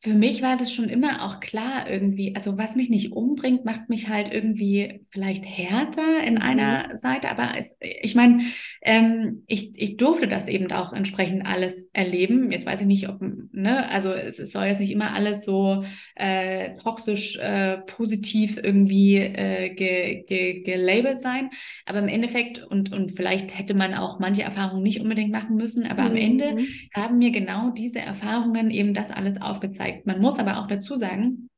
[0.00, 3.88] für mich war das schon immer auch klar irgendwie, also was mich nicht umbringt, macht
[3.88, 6.40] mich halt irgendwie vielleicht härter in mhm.
[6.40, 8.42] einer Seite, aber es, ich meine,
[8.82, 12.52] ähm, ich, ich durfte das eben auch entsprechend alles erleben.
[12.52, 15.84] Jetzt weiß ich nicht, ob, ne, also es, es soll jetzt nicht immer alles so
[16.14, 21.50] äh, toxisch äh, positiv irgendwie äh, ge, ge, gelabelt sein,
[21.86, 25.84] aber im Endeffekt und, und vielleicht hätte man auch manche Erfahrungen nicht unbedingt machen müssen,
[25.86, 26.10] aber mhm.
[26.10, 26.66] am Ende mhm.
[26.94, 30.06] haben mir genau diese Erfahrungen eben das alles aufgezeigt zeigt.
[30.06, 31.48] Man muss aber auch dazu sagen,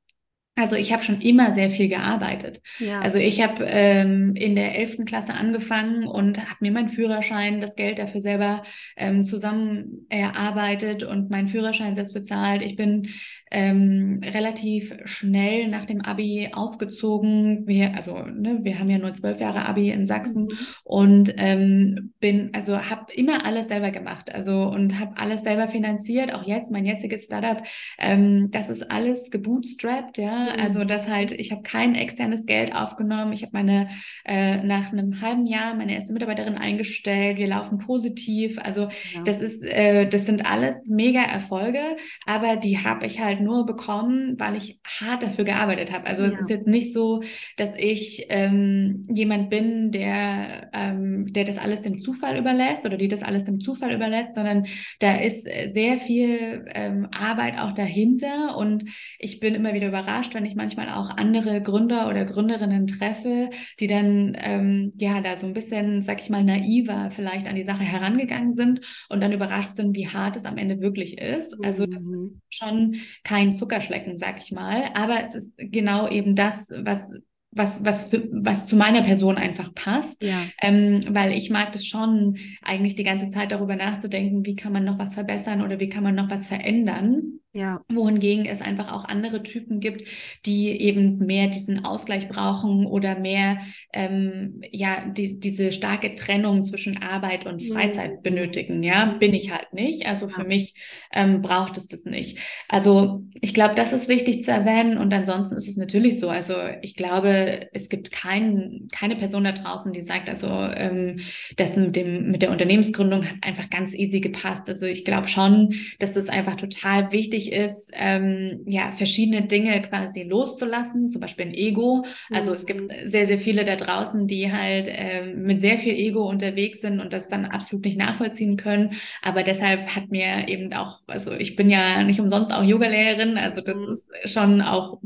[0.57, 2.61] also ich habe schon immer sehr viel gearbeitet.
[2.81, 3.01] Ja.
[3.01, 5.05] Also ich habe ähm, in der 11.
[5.07, 8.63] Klasse angefangen und habe mir meinen Führerschein, das Geld dafür selber
[8.97, 12.63] ähm, zusammen erarbeitet und meinen Führerschein selbst bezahlt.
[12.63, 13.09] Ich bin
[13.51, 17.67] ähm, relativ schnell nach dem Abi ausgezogen.
[17.67, 20.59] Wir, also ne, wir haben ja nur zwölf Jahre Abi in Sachsen mhm.
[20.85, 24.33] und ähm, bin, also habe immer alles selber gemacht.
[24.33, 26.33] Also und habe alles selber finanziert.
[26.33, 27.63] Auch jetzt mein jetziges Startup,
[27.99, 30.49] ähm, das ist alles gebootstrapped, ja.
[30.59, 33.33] Also das halt, ich habe kein externes Geld aufgenommen.
[33.33, 33.89] Ich habe meine
[34.25, 37.39] äh, nach einem halben Jahr meine erste Mitarbeiterin eingestellt.
[37.39, 38.59] Wir laufen positiv.
[38.63, 38.83] Also
[39.13, 39.23] ja.
[39.25, 41.81] das ist, äh, das sind alles mega Erfolge,
[42.27, 46.07] aber die habe ich halt nur bekommen, weil ich hart dafür gearbeitet habe.
[46.07, 46.31] Also ja.
[46.31, 47.23] es ist jetzt nicht so,
[47.57, 53.09] dass ich ähm, jemand bin, der ähm, der das alles dem Zufall überlässt oder die
[53.09, 54.67] das alles dem Zufall überlässt, sondern
[54.99, 58.85] da ist sehr viel ähm, Arbeit auch dahinter und
[59.19, 63.87] ich bin immer wieder überrascht, wenn ich manchmal auch andere Gründer oder Gründerinnen treffe, die
[63.87, 67.83] dann ähm, ja da so ein bisschen, sag ich mal, naiver vielleicht an die Sache
[67.83, 71.57] herangegangen sind und dann überrascht sind, wie hart es am Ende wirklich ist.
[71.65, 72.41] Also das ist mhm.
[72.49, 72.97] schon
[73.31, 77.13] kein Zuckerschlecken, sag ich mal, aber es ist genau eben das, was
[77.53, 80.23] was, was, für, was zu meiner Person einfach passt.
[80.23, 80.45] Ja.
[80.63, 84.85] Ähm, weil ich mag das schon, eigentlich die ganze Zeit darüber nachzudenken, wie kann man
[84.85, 87.40] noch was verbessern oder wie kann man noch was verändern.
[87.53, 87.85] Ja.
[87.89, 90.05] Wohingegen es einfach auch andere Typen gibt,
[90.47, 93.59] die eben mehr diesen Ausgleich brauchen oder mehr
[93.93, 98.23] ähm, ja die, diese starke Trennung zwischen Arbeit und Freizeit mhm.
[98.23, 98.83] benötigen.
[98.85, 100.07] Ja, bin ich halt nicht.
[100.07, 100.75] Also für mich
[101.13, 102.39] ähm, braucht es das nicht.
[102.69, 104.97] Also ich glaube, das ist wichtig zu erwähnen.
[104.97, 106.29] Und ansonsten ist es natürlich so.
[106.29, 111.19] Also ich glaube, es gibt kein, keine Person da draußen, die sagt, also ähm,
[111.57, 114.69] das mit dem mit der Unternehmensgründung hat einfach ganz easy gepasst.
[114.69, 119.83] Also ich glaube schon, dass es einfach total wichtig wichtig ist, ähm, ja, verschiedene Dinge
[119.83, 122.05] quasi loszulassen, zum Beispiel ein Ego.
[122.31, 122.57] Also mhm.
[122.57, 123.11] es gibt mhm.
[123.11, 127.13] sehr, sehr viele da draußen, die halt ähm, mit sehr viel Ego unterwegs sind und
[127.13, 128.95] das dann absolut nicht nachvollziehen können.
[129.23, 133.61] Aber deshalb hat mir eben auch, also ich bin ja nicht umsonst auch Yogalehrerin, also
[133.61, 133.93] das mhm.
[133.93, 134.99] ist schon auch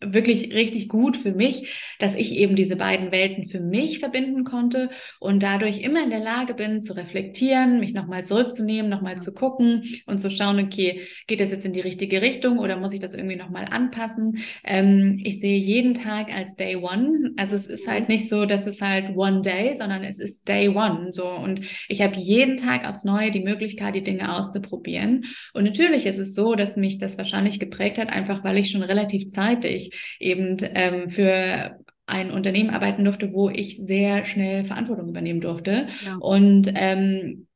[0.00, 4.90] wirklich richtig gut für mich, dass ich eben diese beiden Welten für mich verbinden konnte
[5.20, 9.84] und dadurch immer in der Lage bin zu reflektieren, mich nochmal zurückzunehmen, nochmal zu gucken
[10.06, 13.14] und zu schauen, okay, geht das jetzt in die richtige Richtung oder muss ich das
[13.14, 14.38] irgendwie nochmal anpassen?
[14.64, 17.32] Ähm, ich sehe jeden Tag als Day One.
[17.36, 20.68] Also es ist halt nicht so, dass es halt One Day, sondern es ist Day
[20.68, 21.08] One.
[21.12, 25.26] So und ich habe jeden Tag aufs Neue die Möglichkeit, die Dinge auszuprobieren.
[25.52, 28.82] Und natürlich ist es so, dass mich das wahrscheinlich geprägt hat, einfach weil ich schon
[28.82, 35.40] relativ zeitig eben ähm, für ein Unternehmen arbeiten durfte, wo ich sehr schnell Verantwortung übernehmen
[35.40, 35.86] durfte.
[36.04, 36.16] Ja.
[36.16, 37.46] Und ähm,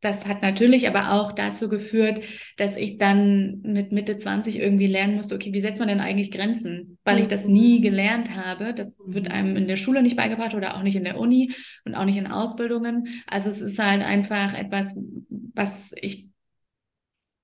[0.00, 2.22] das hat natürlich aber auch dazu geführt,
[2.56, 6.30] dass ich dann mit Mitte 20 irgendwie lernen musste, okay, wie setzt man denn eigentlich
[6.30, 6.98] Grenzen?
[7.04, 7.82] Weil ich das nie mhm.
[7.82, 8.74] gelernt habe.
[8.74, 11.52] Das wird einem in der Schule nicht beigebracht oder auch nicht in der Uni
[11.84, 13.08] und auch nicht in Ausbildungen.
[13.26, 14.96] Also es ist halt einfach etwas,
[15.28, 16.28] was ich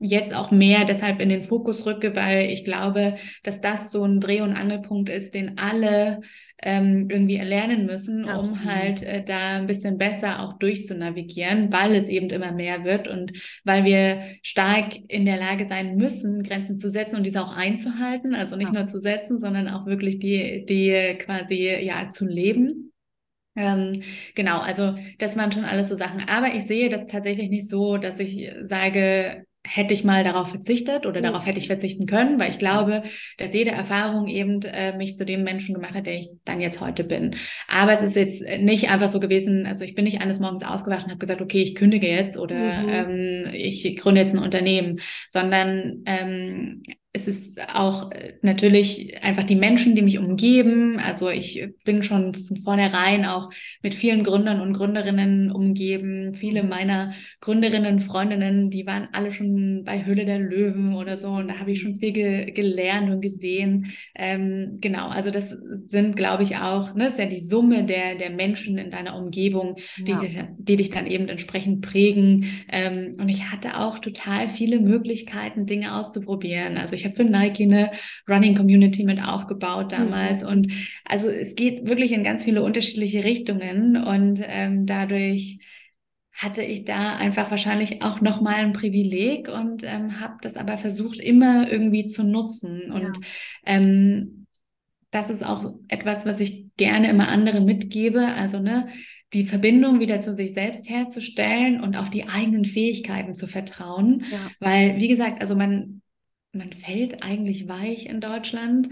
[0.04, 4.20] jetzt auch mehr deshalb in den Fokus rücke, weil ich glaube, dass das so ein
[4.20, 6.20] Dreh- und Angelpunkt ist, den alle
[6.62, 8.64] ähm, irgendwie erlernen müssen, Absolut.
[8.64, 13.08] um halt äh, da ein bisschen besser auch durchzunavigieren, weil es eben immer mehr wird
[13.08, 13.32] und
[13.64, 18.34] weil wir stark in der Lage sein müssen, Grenzen zu setzen und diese auch einzuhalten,
[18.34, 18.80] also nicht ja.
[18.80, 22.92] nur zu setzen, sondern auch wirklich die, die quasi ja zu leben.
[23.56, 24.02] Ähm,
[24.34, 26.20] genau, also das waren schon alles so Sachen.
[26.28, 31.07] Aber ich sehe das tatsächlich nicht so, dass ich sage, hätte ich mal darauf verzichtet
[31.07, 33.03] oder darauf hätte ich verzichten können, weil ich glaube,
[33.38, 36.81] dass jede Erfahrung eben äh, mich zu dem Menschen gemacht hat, der ich dann jetzt
[36.81, 37.37] heute bin.
[37.66, 41.05] Aber es ist jetzt nicht einfach so gewesen, also ich bin nicht eines Morgens aufgewacht
[41.05, 42.88] und habe gesagt, okay, ich kündige jetzt oder mhm.
[42.88, 45.00] ähm, ich gründe jetzt ein Unternehmen,
[45.31, 46.83] sondern ähm,
[47.16, 50.98] es ist auch äh, natürlich einfach die Menschen, die mich umgeben.
[50.98, 53.50] Also ich bin schon von vornherein auch
[53.83, 56.35] mit vielen Gründern und Gründerinnen umgeben.
[56.35, 61.29] Viele meiner Gründerinnen, Freundinnen, die waren alle schon bei Höhle der Löwen oder so.
[61.29, 63.92] Und da habe ich schon viel ge gelernt und gesehen.
[64.16, 68.31] Ähm, genau, also das sind, glaube ich, auch, ne, ist ja die Summe der, der
[68.31, 70.18] Menschen in deiner Umgebung, die, ja.
[70.18, 72.46] dich, die dich dann eben entsprechend prägen.
[72.68, 76.77] Ähm, und ich hatte auch total viele Möglichkeiten, Dinge auszuprobieren.
[76.77, 77.90] Also ich ich habe für Nike eine
[78.28, 80.42] Running Community mit aufgebaut damals.
[80.42, 80.48] Mhm.
[80.48, 80.72] Und
[81.04, 83.96] also es geht wirklich in ganz viele unterschiedliche Richtungen.
[83.96, 85.58] Und ähm, dadurch
[86.32, 91.20] hatte ich da einfach wahrscheinlich auch nochmal ein Privileg und ähm, habe das aber versucht,
[91.20, 92.90] immer irgendwie zu nutzen.
[92.90, 93.12] Und ja.
[93.66, 94.46] ähm,
[95.10, 98.26] das ist auch etwas, was ich gerne immer andere mitgebe.
[98.36, 98.88] Also, ne,
[99.34, 104.24] die Verbindung wieder zu sich selbst herzustellen und auf die eigenen Fähigkeiten zu vertrauen.
[104.30, 104.50] Ja.
[104.60, 106.02] Weil, wie gesagt, also man
[106.54, 108.88] man fällt eigentlich weich in Deutschland.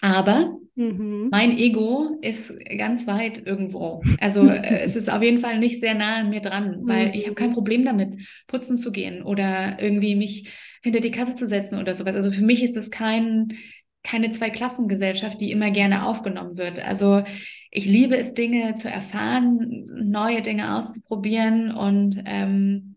[0.00, 1.28] Aber mhm.
[1.30, 4.02] mein Ego ist ganz weit irgendwo.
[4.18, 7.14] Also äh, es ist auf jeden Fall nicht sehr nah an mir dran, weil mhm.
[7.14, 8.16] ich habe kein Problem damit,
[8.46, 10.50] putzen zu gehen oder irgendwie mich
[10.82, 12.14] hinter die Kasse zu setzen oder sowas.
[12.14, 13.48] Also für mich ist es kein,
[14.02, 16.84] keine Zweiklassengesellschaft, die immer gerne aufgenommen wird.
[16.84, 17.22] Also
[17.70, 22.89] ich liebe es, Dinge zu erfahren, neue Dinge auszuprobieren und ähm,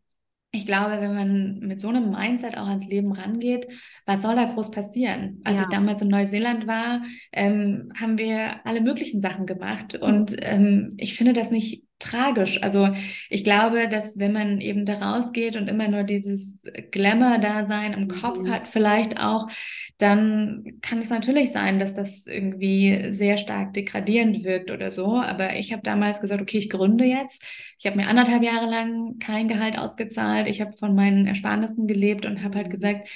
[0.56, 3.68] ich glaube, wenn man mit so einem Mindset auch ans Leben rangeht,
[4.06, 5.42] was soll da groß passieren?
[5.44, 5.62] Als ja.
[5.64, 11.18] ich damals in Neuseeland war, ähm, haben wir alle möglichen Sachen gemacht und ähm, ich
[11.18, 12.62] finde das nicht tragisch.
[12.62, 12.90] Also
[13.30, 16.62] ich glaube, dass wenn man eben da rausgeht und immer nur dieses
[16.92, 18.52] Glamour-Dasein im Kopf mhm.
[18.52, 19.48] hat, vielleicht auch,
[19.98, 25.18] dann kann es natürlich sein, dass das irgendwie sehr stark degradierend wirkt oder so.
[25.18, 27.42] Aber ich habe damals gesagt, okay, ich gründe jetzt.
[27.80, 30.48] Ich habe mir anderthalb Jahre lang kein Gehalt ausgezahlt.
[30.48, 33.08] Ich habe von meinen Ersparnissen gelebt und habe halt gesagt,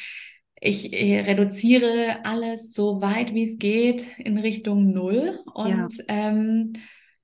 [0.60, 6.04] ich reduziere alles so weit wie es geht in Richtung Null und ja.
[6.08, 6.74] ähm,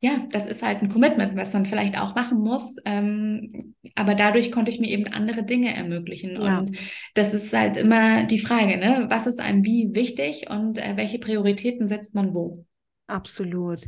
[0.03, 2.75] ja, das ist halt ein Commitment, was man vielleicht auch machen muss.
[2.83, 6.41] Ähm, aber dadurch konnte ich mir eben andere Dinge ermöglichen.
[6.41, 6.59] Ja.
[6.59, 6.77] Und
[7.13, 9.05] das ist halt immer die Frage, ne?
[9.07, 12.65] Was ist einem wie wichtig und äh, welche Prioritäten setzt man wo?
[13.07, 13.85] Absolut.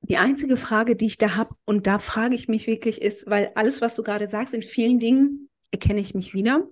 [0.00, 3.52] Die einzige Frage, die ich da habe, und da frage ich mich wirklich, ist, weil
[3.54, 6.66] alles, was du gerade sagst, in vielen Dingen erkenne ich mich wieder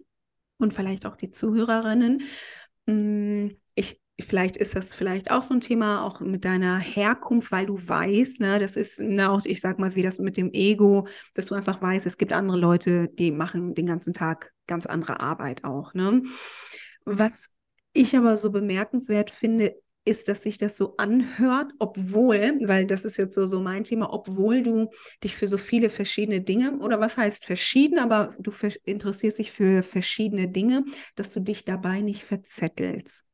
[0.56, 2.22] und vielleicht auch die Zuhörerinnen.
[2.86, 7.66] Mm, ich Vielleicht ist das vielleicht auch so ein Thema, auch mit deiner Herkunft, weil
[7.66, 11.06] du weißt, ne, das ist na, auch, ich sag mal, wie das mit dem Ego,
[11.34, 15.20] dass du einfach weißt, es gibt andere Leute, die machen den ganzen Tag ganz andere
[15.20, 15.94] Arbeit auch.
[15.94, 16.22] Ne?
[17.04, 17.50] Was
[17.92, 23.16] ich aber so bemerkenswert finde, ist, dass sich das so anhört, obwohl, weil das ist
[23.16, 24.90] jetzt so, so mein Thema, obwohl du
[25.22, 28.52] dich für so viele verschiedene Dinge, oder was heißt verschieden, aber du
[28.84, 33.24] interessierst dich für verschiedene Dinge, dass du dich dabei nicht verzettelst.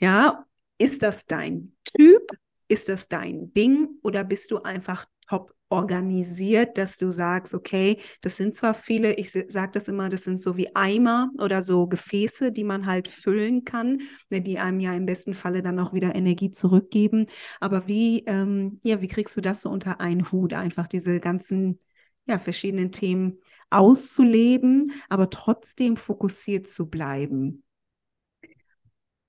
[0.00, 0.44] Ja,
[0.78, 2.22] ist das dein Typ?
[2.68, 3.88] Ist das dein Ding?
[4.02, 9.32] Oder bist du einfach top organisiert, dass du sagst, okay, das sind zwar viele, ich
[9.32, 13.64] sage das immer, das sind so wie Eimer oder so Gefäße, die man halt füllen
[13.64, 17.26] kann, ne, die einem ja im besten Falle dann auch wieder Energie zurückgeben.
[17.60, 21.80] Aber wie, ähm, ja, wie kriegst du das so unter einen Hut, einfach diese ganzen
[22.26, 23.38] ja, verschiedenen Themen
[23.70, 27.62] auszuleben, aber trotzdem fokussiert zu bleiben?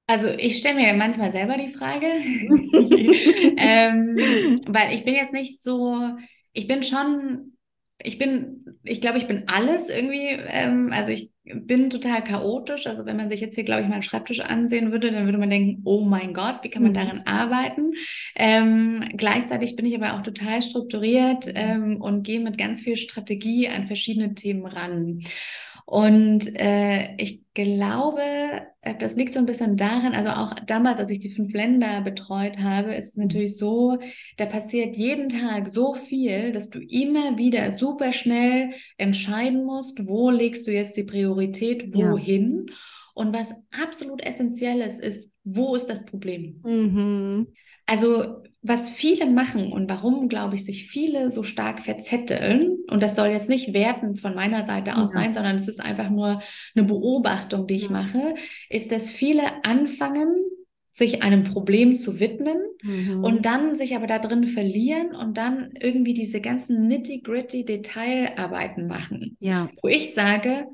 [0.05, 2.05] Also ich stelle mir manchmal selber die Frage,
[3.57, 4.15] ähm,
[4.67, 6.09] weil ich bin jetzt nicht so,
[6.51, 7.53] ich bin schon,
[7.99, 12.87] ich bin, ich glaube, ich bin alles irgendwie, ähm, also ich bin total chaotisch.
[12.87, 15.49] Also wenn man sich jetzt hier, glaube ich, meinen Schreibtisch ansehen würde, dann würde man
[15.49, 16.95] denken, oh mein Gott, wie kann man mhm.
[16.95, 17.93] daran arbeiten?
[18.35, 21.53] Ähm, gleichzeitig bin ich aber auch total strukturiert mhm.
[21.55, 25.21] ähm, und gehe mit ganz viel Strategie an verschiedene Themen ran.
[25.85, 28.21] Und äh, ich glaube,
[28.81, 32.01] äh, das liegt so ein bisschen daran, also auch damals, als ich die fünf Länder
[32.01, 33.23] betreut habe, ist es mhm.
[33.23, 33.97] natürlich so,
[34.37, 40.29] da passiert jeden Tag so viel, dass du immer wieder super schnell entscheiden musst, wo
[40.29, 42.65] legst du jetzt die Priorität, wohin.
[42.67, 42.75] Ja.
[43.15, 46.61] Und was absolut essentiell ist, ist, wo ist das Problem?
[46.65, 47.47] Mhm.
[47.85, 53.15] Also was viele machen und warum, glaube ich, sich viele so stark verzetteln, und das
[53.15, 55.19] soll jetzt nicht werten von meiner Seite aus ja.
[55.19, 56.41] sein, sondern es ist einfach nur
[56.73, 58.36] eine Beobachtung, die ich mache,
[58.69, 60.34] ist, dass viele anfangen,
[60.91, 63.23] sich einem Problem zu widmen mhm.
[63.23, 69.36] und dann sich aber da drin verlieren und dann irgendwie diese ganzen nitty-gritty Detailarbeiten machen.
[69.39, 69.69] Ja.
[69.82, 70.67] Wo ich sage,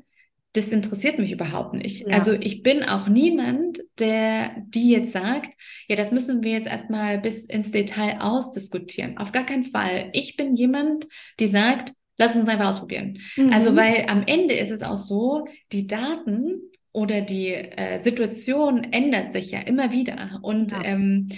[0.52, 2.06] das interessiert mich überhaupt nicht.
[2.06, 2.14] Ja.
[2.14, 5.54] Also ich bin auch niemand, der die jetzt sagt,
[5.88, 9.18] ja, das müssen wir jetzt erstmal bis ins Detail ausdiskutieren.
[9.18, 10.10] Auf gar keinen Fall.
[10.12, 11.06] Ich bin jemand,
[11.38, 13.18] die sagt, lass uns einfach ausprobieren.
[13.36, 13.52] Mhm.
[13.52, 16.60] Also weil am Ende ist es auch so, die Daten
[16.92, 20.40] oder die äh, Situation ändert sich ja immer wieder.
[20.42, 20.82] Und ja.
[20.84, 21.28] ähm,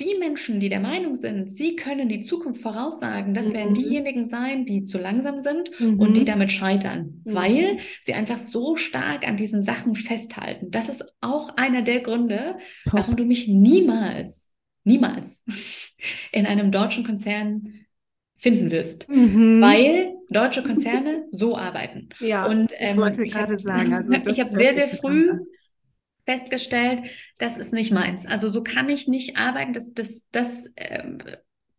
[0.00, 3.52] die Menschen, die der Meinung sind, sie können die Zukunft voraussagen, das mhm.
[3.54, 5.98] werden diejenigen sein, die zu langsam sind mhm.
[5.98, 7.34] und die damit scheitern, mhm.
[7.34, 10.70] weil sie einfach so stark an diesen Sachen festhalten.
[10.70, 12.94] Das ist auch einer der Gründe, Top.
[12.94, 14.52] warum du mich niemals,
[14.84, 15.44] niemals
[16.32, 17.72] in einem deutschen Konzern
[18.36, 19.60] finden wirst, mhm.
[19.60, 22.10] weil deutsche Konzerne so arbeiten.
[22.20, 25.30] Ja, und ähm, ich wollte gerade sagen, also ich habe sehr, sehr früh
[26.28, 27.04] festgestellt,
[27.38, 28.26] das ist nicht meins.
[28.26, 29.72] Also so kann ich nicht arbeiten.
[29.72, 31.04] Das, das, das äh,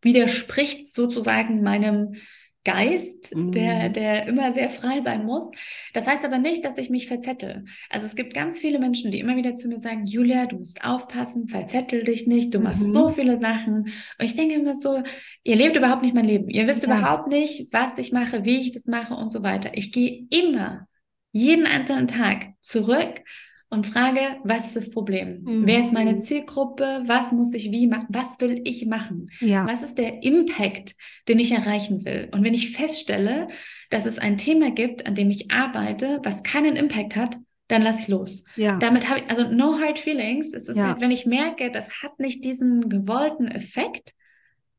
[0.02, 2.16] widerspricht sozusagen meinem
[2.64, 3.52] Geist, mm.
[3.52, 3.92] der, mhm.
[3.92, 5.50] der immer sehr frei sein muss.
[5.94, 7.64] Das heißt aber nicht, dass ich mich verzettel.
[7.90, 10.84] Also es gibt ganz viele Menschen, die immer wieder zu mir sagen, Julia, du musst
[10.84, 12.92] aufpassen, verzettel dich nicht, du machst mhm.
[12.92, 13.84] so viele Sachen.
[13.84, 15.00] Und ich denke immer so,
[15.44, 16.48] ihr lebt überhaupt nicht mein Leben.
[16.48, 16.88] Ihr wisst ja.
[16.88, 19.70] überhaupt nicht, was ich mache, wie ich das mache und so weiter.
[19.74, 20.88] Ich gehe immer
[21.30, 23.22] jeden einzelnen Tag zurück
[23.70, 25.42] und frage, was ist das Problem?
[25.44, 25.66] Mhm.
[25.66, 27.02] Wer ist meine Zielgruppe?
[27.06, 28.06] Was muss ich wie machen?
[28.10, 29.30] Was will ich machen?
[29.40, 29.66] Ja.
[29.66, 30.96] Was ist der Impact,
[31.28, 32.28] den ich erreichen will?
[32.32, 33.48] Und wenn ich feststelle,
[33.88, 37.36] dass es ein Thema gibt, an dem ich arbeite, was keinen Impact hat,
[37.68, 38.44] dann lasse ich los.
[38.56, 38.76] Ja.
[38.78, 40.52] Damit habe ich, also no hard feelings.
[40.52, 40.88] Es ist ja.
[40.88, 44.14] halt, wenn ich merke, das hat nicht diesen gewollten Effekt,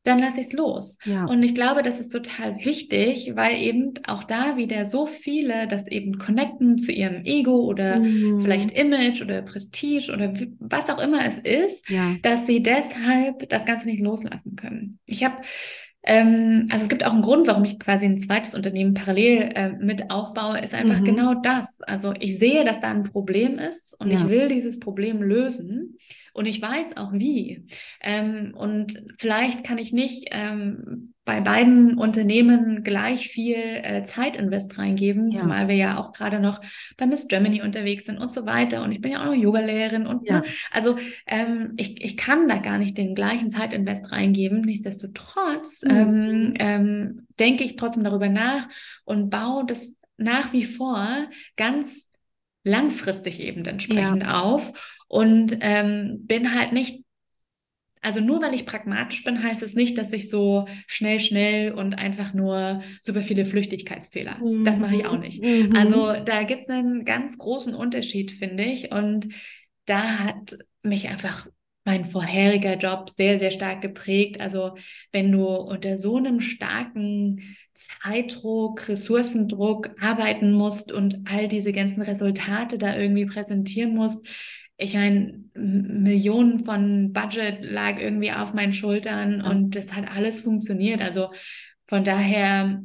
[0.04, 0.98] dann lasse ich es los.
[1.04, 1.26] Ja.
[1.26, 5.86] Und ich glaube, das ist total wichtig, weil eben auch da wieder so viele das
[5.86, 8.40] eben connecten zu ihrem Ego oder mhm.
[8.40, 12.16] vielleicht Image oder Prestige oder was auch immer es ist, ja.
[12.22, 14.98] dass sie deshalb das Ganze nicht loslassen können.
[15.06, 15.36] Ich habe
[16.04, 19.72] ähm, also es gibt auch einen Grund, warum ich quasi ein zweites Unternehmen parallel äh,
[19.78, 21.04] mit aufbaue, ist einfach mhm.
[21.04, 21.80] genau das.
[21.82, 24.16] Also ich sehe, dass da ein Problem ist und ja.
[24.16, 25.96] ich will dieses Problem lösen
[26.32, 27.66] und ich weiß auch wie.
[28.00, 35.30] Ähm, und vielleicht kann ich nicht ähm, bei beiden Unternehmen gleich viel äh, Zeitinvest reingeben,
[35.30, 35.40] ja.
[35.40, 36.60] zumal wir ja auch gerade noch
[36.96, 38.82] bei Miss Germany unterwegs sind und so weiter.
[38.82, 40.40] Und ich bin ja auch noch Yogalehrerin und ja.
[40.40, 44.62] ne, also ähm, ich, ich kann da gar nicht den gleichen Zeitinvest reingeben.
[44.62, 45.90] Nichtsdestotrotz mhm.
[45.90, 48.68] ähm, ähm, denke ich trotzdem darüber nach
[49.04, 51.06] und baue das nach wie vor
[51.56, 52.11] ganz
[52.64, 54.40] langfristig eben entsprechend ja.
[54.40, 54.72] auf
[55.08, 57.04] und ähm, bin halt nicht
[58.02, 61.94] also nur weil ich pragmatisch bin, heißt es nicht, dass ich so schnell, schnell und
[61.94, 64.38] einfach nur super viele Flüchtigkeitsfehler.
[64.38, 64.64] Mhm.
[64.64, 65.42] Das mache ich auch nicht.
[65.42, 65.74] Mhm.
[65.76, 68.90] Also da gibt es einen ganz großen Unterschied, finde ich.
[68.90, 69.28] Und
[69.86, 71.46] da hat mich einfach
[71.84, 74.40] mein vorheriger Job sehr, sehr stark geprägt.
[74.40, 74.76] Also
[75.10, 82.78] wenn du unter so einem starken Zeitdruck, Ressourcendruck arbeiten musst und all diese ganzen Resultate
[82.78, 84.26] da irgendwie präsentieren musst,
[84.76, 91.00] ich meine, Millionen von Budget lag irgendwie auf meinen Schultern und das hat alles funktioniert.
[91.00, 91.30] Also
[91.86, 92.82] von daher,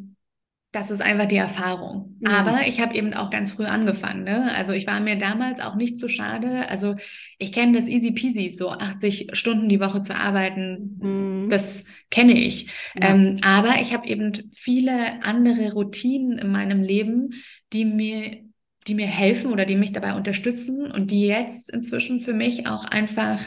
[0.77, 2.17] das ist einfach die Erfahrung.
[2.19, 2.37] Ja.
[2.37, 4.23] Aber ich habe eben auch ganz früh angefangen.
[4.23, 4.53] Ne?
[4.55, 6.69] Also ich war mir damals auch nicht zu schade.
[6.69, 6.95] Also
[7.39, 10.99] ich kenne das easy peasy, so 80 Stunden die Woche zu arbeiten.
[11.01, 11.49] Mhm.
[11.49, 12.67] Das kenne ich.
[12.95, 13.09] Ja.
[13.09, 17.31] Ähm, aber ich habe eben viele andere Routinen in meinem Leben,
[17.73, 18.45] die mir
[18.85, 22.85] die mir helfen oder die mich dabei unterstützen und die jetzt inzwischen für mich auch
[22.85, 23.41] einfach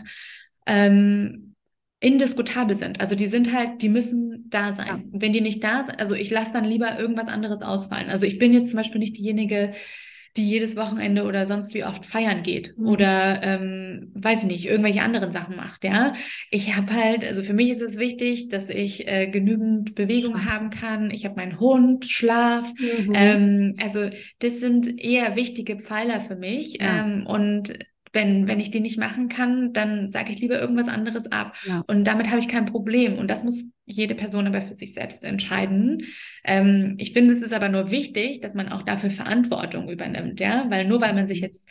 [0.67, 1.50] ähm,
[2.01, 3.01] indiskutabel sind.
[3.01, 4.87] Also die sind halt, die müssen da sein.
[4.87, 5.01] Ja.
[5.13, 8.09] Wenn die nicht da sind, also ich lasse dann lieber irgendwas anderes ausfallen.
[8.09, 9.75] Also ich bin jetzt zum Beispiel nicht diejenige,
[10.37, 12.87] die jedes Wochenende oder sonst wie oft feiern geht mhm.
[12.87, 16.13] oder ähm, weiß ich nicht, irgendwelche anderen Sachen macht, ja.
[16.51, 20.53] Ich habe halt, also für mich ist es wichtig, dass ich äh, genügend Bewegung Schlaf.
[20.53, 21.11] haben kann.
[21.11, 22.73] Ich habe meinen Hund, Schlaf.
[22.79, 23.13] Mhm.
[23.13, 26.75] Ähm, also das sind eher wichtige Pfeiler für mich.
[26.75, 27.05] Ja.
[27.05, 27.73] Ähm, und
[28.13, 31.57] wenn, wenn ich die nicht machen kann, dann sage ich lieber irgendwas anderes ab.
[31.67, 31.85] Ja.
[31.87, 33.19] Und damit habe ich kein Problem.
[33.19, 36.05] Und das muss jede Person aber für sich selbst entscheiden.
[36.45, 40.67] Ähm, ich finde, es ist aber nur wichtig, dass man auch dafür Verantwortung übernimmt, ja,
[40.69, 41.69] weil nur weil man sich jetzt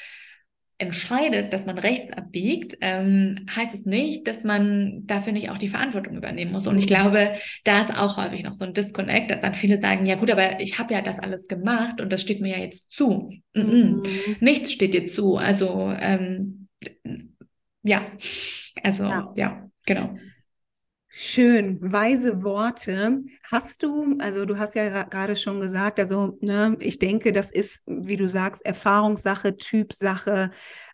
[0.80, 5.68] entscheidet, dass man rechts abbiegt, ähm, heißt es nicht, dass man dafür nicht auch die
[5.68, 6.68] Verantwortung übernehmen muss.
[6.68, 6.88] Und ich mhm.
[6.88, 7.34] glaube,
[7.66, 10.62] da ist auch häufig noch so ein Disconnect, dass dann viele sagen, ja gut, aber
[10.62, 13.30] ich habe ja das alles gemacht und das steht mir ja jetzt zu.
[13.54, 13.64] Mhm.
[13.64, 14.04] Mhm.
[14.40, 15.36] Nichts steht dir zu.
[15.36, 16.70] Also ähm,
[17.84, 18.02] ja,
[18.82, 20.16] also ja, ja genau.
[21.12, 23.24] Schön, weise Worte.
[23.44, 27.84] Hast du, also du hast ja gerade schon gesagt, also ne, ich denke, das ist,
[27.88, 30.52] wie du sagst, Erfahrungssache, Typsache.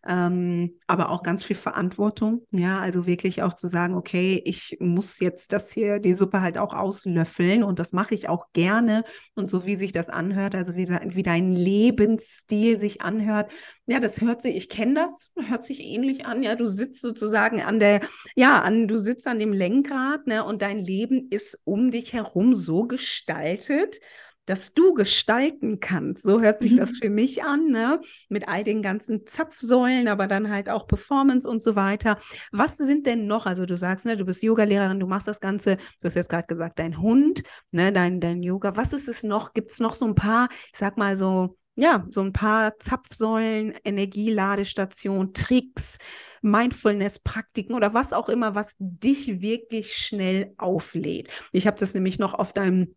[0.08, 2.46] Ähm, aber auch ganz viel Verantwortung.
[2.52, 6.58] Ja, also wirklich auch zu sagen, okay, ich muss jetzt das hier, die Suppe halt
[6.58, 9.04] auch auslöffeln und das mache ich auch gerne.
[9.34, 13.52] Und so wie sich das anhört, also wie, wie dein Lebensstil sich anhört,
[13.88, 16.44] ja, das hört sich, ich kenne das, hört sich ähnlich an.
[16.44, 18.02] Ja, du sitzt sozusagen an der,
[18.36, 22.54] ja, an, du sitzt an dem Lenkrad, ne, und dein Leben ist um dich herum
[22.54, 24.00] so gestaltet,
[24.46, 26.24] dass du gestalten kannst.
[26.24, 26.78] So hört sich mhm.
[26.78, 28.00] das für mich an, ne?
[28.30, 32.20] mit all den ganzen Zapfsäulen, aber dann halt auch Performance und so weiter.
[32.52, 35.78] Was sind denn noch, also du sagst, ne, du bist Yogalehrerin, du machst das Ganze,
[35.78, 38.76] du hast jetzt gerade gesagt, dein Hund, ne, dein, dein Yoga.
[38.76, 39.54] Was ist es noch?
[39.54, 43.74] Gibt es noch so ein paar, ich sag mal so, ja, so ein paar Zapfsäulen,
[43.84, 45.98] Energieladestation, Tricks,
[46.42, 51.30] Mindfulness-Praktiken oder was auch immer, was dich wirklich schnell auflädt.
[51.52, 52.96] Ich habe das nämlich noch auf deinem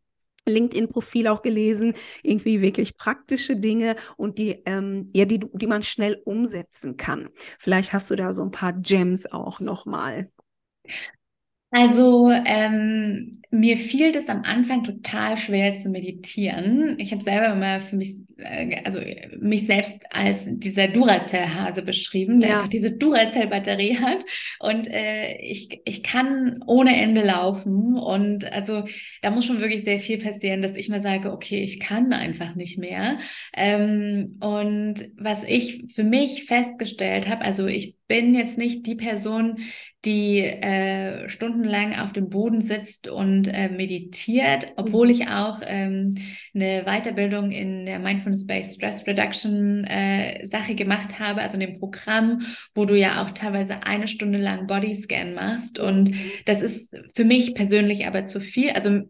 [0.49, 6.21] LinkedIn-Profil auch gelesen, irgendwie wirklich praktische Dinge und die, ähm, ja, die, die man schnell
[6.25, 7.29] umsetzen kann.
[7.59, 10.31] Vielleicht hast du da so ein paar Gems auch nochmal.
[11.71, 16.99] Also ähm, mir fiel das am Anfang total schwer zu meditieren.
[16.99, 19.01] Ich habe selber immer für mich, äh, also
[19.39, 22.57] mich selbst als dieser Duracell-Hase beschrieben, der ja.
[22.57, 24.25] einfach diese Duracell-Batterie hat.
[24.61, 27.99] Und äh, ich, ich kann ohne Ende laufen.
[27.99, 28.85] Und also
[29.21, 32.55] da muss schon wirklich sehr viel passieren, dass ich mal sage, okay, ich kann einfach
[32.55, 33.19] nicht mehr.
[33.55, 39.59] Ähm, und was ich für mich festgestellt habe, also ich bin jetzt nicht die Person,
[40.05, 45.13] die äh, stundenlang auf dem Boden sitzt und äh, meditiert, obwohl mhm.
[45.13, 46.15] ich auch ähm,
[46.55, 52.43] eine Weiterbildung in der Mindfulness-Based Stress Reduction äh, Sache gemacht habe, also in dem Programm,
[52.75, 55.79] wo du ja auch teilweise eine Stunde lang Bodyscan machst.
[55.79, 56.21] Und mhm.
[56.47, 58.71] das ist für mich persönlich aber zu viel.
[58.71, 59.03] Also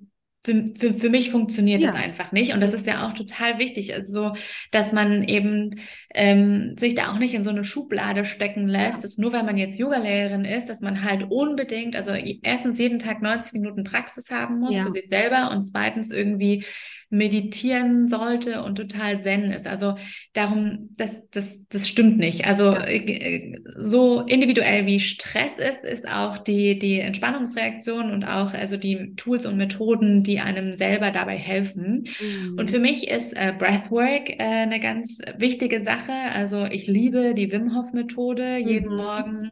[0.48, 1.92] für, für, für mich funktioniert ja.
[1.92, 2.54] das einfach nicht.
[2.54, 4.32] Und das ist ja auch total wichtig, also
[4.70, 5.80] dass man eben
[6.14, 9.58] ähm, sich da auch nicht in so eine Schublade stecken lässt, dass nur weil man
[9.58, 14.58] jetzt Yogalehrerin ist, dass man halt unbedingt, also erstens jeden Tag 90 Minuten Praxis haben
[14.58, 14.84] muss ja.
[14.84, 16.64] für sich selber und zweitens irgendwie
[17.10, 19.66] meditieren sollte und total zen ist.
[19.66, 19.94] Also
[20.34, 22.46] darum, das, das, das stimmt nicht.
[22.46, 22.84] Also ja.
[22.84, 29.14] Äh, so individuell wie Stress ist, ist auch die, die Entspannungsreaktion und auch also die
[29.16, 32.04] Tools und Methoden, die einem selber dabei helfen.
[32.20, 32.58] Mhm.
[32.58, 36.12] Und für mich ist äh, Breathwork äh, eine ganz wichtige Sache.
[36.12, 38.96] Also ich liebe die Wim Hof Methode jeden mhm.
[38.96, 39.50] Morgen ähm,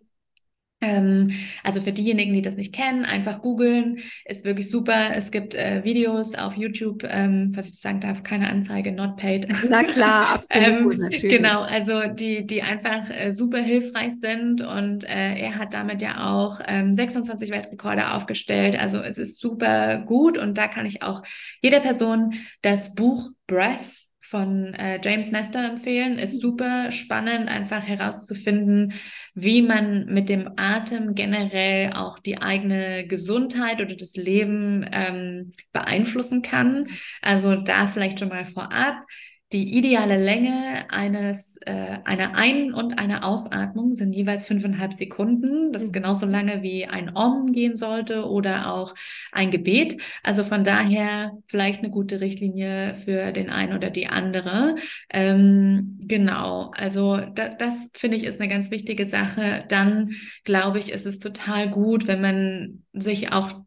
[0.78, 5.14] also für diejenigen, die das nicht kennen, einfach googeln, ist wirklich super.
[5.14, 9.48] Es gibt äh, Videos auf YouTube, ähm, was ich sagen darf, keine Anzeige, not paid.
[9.70, 11.36] Na klar, absolut, ähm, natürlich.
[11.36, 16.30] Genau, also die, die einfach äh, super hilfreich sind und äh, er hat damit ja
[16.30, 18.78] auch 26 ähm, Weltrekorde aufgestellt.
[18.78, 21.22] Also es ist super gut und da kann ich auch
[21.62, 23.95] jeder Person das Buch Breath
[24.28, 26.18] von äh, James Nestor empfehlen.
[26.18, 26.40] Ist mhm.
[26.40, 28.94] super spannend, einfach herauszufinden,
[29.34, 36.42] wie man mit dem Atem generell auch die eigene Gesundheit oder das Leben ähm, beeinflussen
[36.42, 36.80] kann.
[36.80, 36.88] Mhm.
[37.22, 39.04] Also da vielleicht schon mal vorab.
[39.53, 45.72] Die ideale Länge eines, äh, einer Ein- und einer Ausatmung sind jeweils fünfeinhalb Sekunden.
[45.72, 45.92] Das ist mhm.
[45.92, 48.97] genauso lange wie ein Om gehen sollte oder auch
[49.30, 50.03] ein Gebet.
[50.24, 54.74] Also von daher vielleicht eine gute Richtlinie für den einen oder die andere.
[55.11, 59.64] Ähm, genau, also da, das finde ich ist eine ganz wichtige Sache.
[59.68, 60.11] Dann
[60.42, 63.61] glaube ich, ist es total gut, wenn man sich auch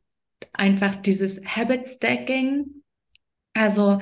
[0.52, 2.66] einfach dieses Habit Stacking,
[3.54, 4.00] also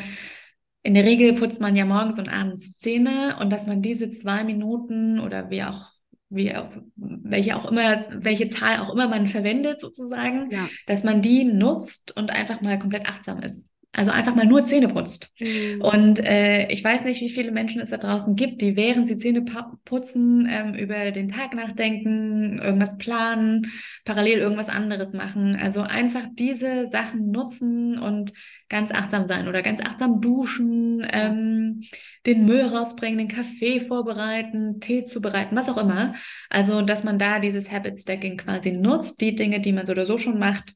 [0.87, 4.45] in der Regel putzt man ja morgens und abends Zähne und dass man diese zwei
[4.45, 5.91] Minuten oder wie auch
[6.29, 10.69] wie auch, welche auch immer, welche Zahl auch immer man verwendet sozusagen, ja.
[10.85, 13.69] dass man die nutzt und einfach mal komplett achtsam ist.
[13.97, 15.33] Also einfach mal nur Zähne putzt.
[15.39, 15.81] Mhm.
[15.81, 19.17] Und äh, ich weiß nicht, wie viele Menschen es da draußen gibt, die während sie
[19.17, 19.43] Zähne
[19.85, 23.71] putzen, ähm, über den Tag nachdenken, irgendwas planen,
[24.05, 25.57] parallel irgendwas anderes machen.
[25.59, 28.33] Also einfach diese Sachen nutzen und
[28.69, 31.81] ganz achtsam sein oder ganz achtsam duschen, ähm,
[32.27, 36.13] den Müll rausbringen, den Kaffee vorbereiten, Tee zubereiten, was auch immer.
[36.51, 40.05] Also, dass man da dieses Habit Stacking quasi nutzt, die Dinge, die man so oder
[40.05, 40.75] so schon macht,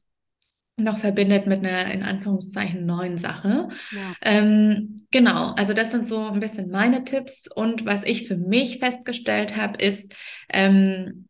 [0.76, 3.68] noch verbindet mit einer in Anführungszeichen neuen Sache.
[3.90, 4.14] Ja.
[4.22, 8.78] Ähm, genau, also das sind so ein bisschen meine Tipps und was ich für mich
[8.78, 10.14] festgestellt habe, ist,
[10.48, 11.28] ähm,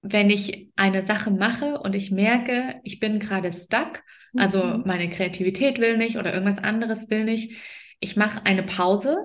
[0.00, 4.02] wenn ich eine Sache mache und ich merke, ich bin gerade stuck,
[4.36, 4.82] also mhm.
[4.86, 7.56] meine Kreativität will nicht oder irgendwas anderes will nicht,
[8.00, 9.16] ich mache eine Pause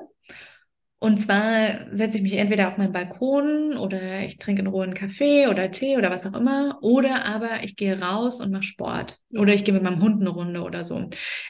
[1.00, 4.96] und zwar setze ich mich entweder auf meinen Balkon oder ich trinke in Ruhe einen
[4.96, 6.80] Kaffee oder Tee oder was auch immer.
[6.82, 9.20] Oder aber ich gehe raus und mache Sport.
[9.38, 11.02] Oder ich gehe mit meinem Hund eine Runde oder so.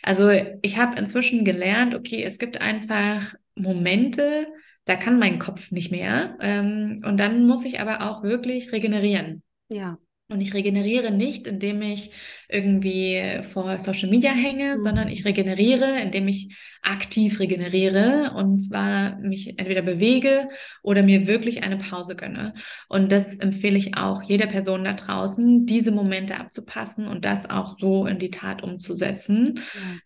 [0.04, 0.30] Also
[0.62, 4.48] ich habe inzwischen gelernt, okay, es gibt einfach Momente,
[4.84, 6.38] da kann mein Kopf nicht mehr.
[6.42, 9.44] Ähm, und dann muss ich aber auch wirklich regenerieren.
[9.70, 9.98] Ja.
[10.30, 12.12] Und ich regeneriere nicht, indem ich
[12.50, 14.78] irgendwie vor Social Media hänge, mhm.
[14.78, 20.50] sondern ich regeneriere, indem ich aktiv regeneriere und zwar mich entweder bewege
[20.84, 22.54] oder mir wirklich eine Pause gönne.
[22.90, 27.78] Und das empfehle ich auch jeder Person da draußen, diese Momente abzupassen und das auch
[27.80, 29.56] so in die Tat umzusetzen.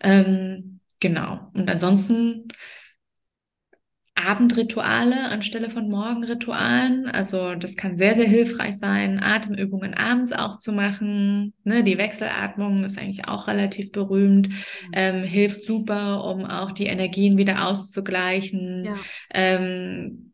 [0.04, 0.22] Ja.
[0.22, 1.50] Ähm, genau.
[1.54, 2.48] Und ansonsten
[4.28, 7.08] Abendrituale anstelle von Morgenritualen.
[7.08, 11.54] Also das kann sehr, sehr hilfreich sein, Atemübungen abends auch zu machen.
[11.64, 14.50] Ne, die Wechselatmung ist eigentlich auch relativ berühmt,
[14.94, 18.86] ähm, hilft super, um auch die Energien wieder auszugleichen.
[18.86, 18.96] Ja.
[19.34, 20.31] Ähm,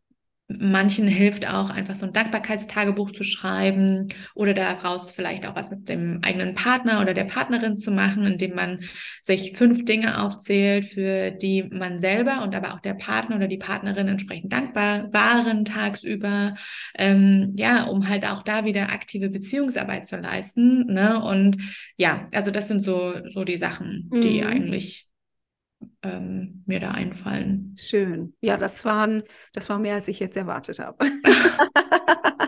[0.50, 5.90] Manchen hilft auch einfach so ein Dankbarkeitstagebuch zu schreiben oder daraus vielleicht auch was mit
[5.90, 8.80] dem eigenen Partner oder der Partnerin zu machen, indem man
[9.20, 13.58] sich fünf Dinge aufzählt, für die man selber und aber auch der Partner oder die
[13.58, 16.54] Partnerin entsprechend dankbar waren tagsüber.
[16.96, 20.86] Ähm, ja, um halt auch da wieder aktive Beziehungsarbeit zu leisten.
[20.86, 21.22] Ne?
[21.22, 21.58] Und
[21.98, 24.46] ja, also das sind so, so die Sachen, die mhm.
[24.46, 25.07] eigentlich
[26.02, 27.74] ähm, mir da einfallen.
[27.76, 28.34] Schön.
[28.40, 29.22] Ja, das waren,
[29.52, 31.04] das war mehr, als ich jetzt erwartet habe.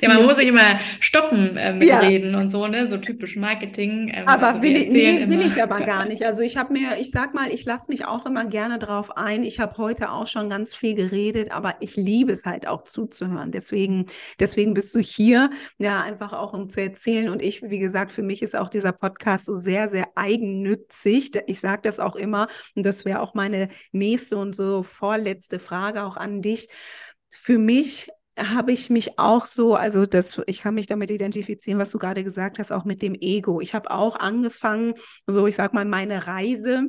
[0.00, 2.00] Ja, man muss sich immer stoppen äh, mit ja.
[2.00, 2.86] Reden und so, ne?
[2.86, 4.12] So typisch Marketing.
[4.14, 6.24] Ähm, aber also will, ich, nee, will ich aber gar nicht.
[6.24, 9.44] Also ich habe mir, ich sag mal, ich lasse mich auch immer gerne drauf ein.
[9.44, 13.52] Ich habe heute auch schon ganz viel geredet, aber ich liebe es halt auch zuzuhören.
[13.52, 14.06] Deswegen,
[14.40, 17.28] deswegen bist du hier, ja, einfach auch um zu erzählen.
[17.28, 21.32] Und ich, wie gesagt, für mich ist auch dieser Podcast so sehr, sehr eigennützig.
[21.46, 22.48] Ich sage das auch immer.
[22.74, 26.68] Und das wäre auch meine nächste und so vorletzte Frage auch an dich.
[27.30, 28.08] Für mich
[28.38, 32.22] habe ich mich auch so, also das, ich kann mich damit identifizieren, was du gerade
[32.24, 33.60] gesagt hast, auch mit dem Ego.
[33.60, 34.94] Ich habe auch angefangen,
[35.26, 36.88] so ich sag mal, meine Reise,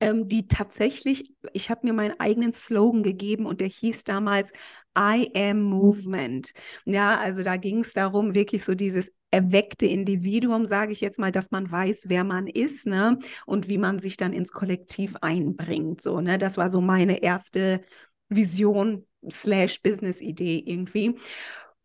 [0.00, 4.52] ähm, die tatsächlich, ich habe mir meinen eigenen Slogan gegeben und der hieß damals
[4.98, 6.52] I am Movement.
[6.84, 11.32] Ja, also da ging es darum, wirklich so dieses erweckte Individuum, sage ich jetzt mal,
[11.32, 13.18] dass man weiß, wer man ist, ne?
[13.46, 16.02] Und wie man sich dann ins Kollektiv einbringt.
[16.02, 16.38] So, ne?
[16.38, 17.82] Das war so meine erste
[18.28, 21.16] Vision slash Business-Idee irgendwie.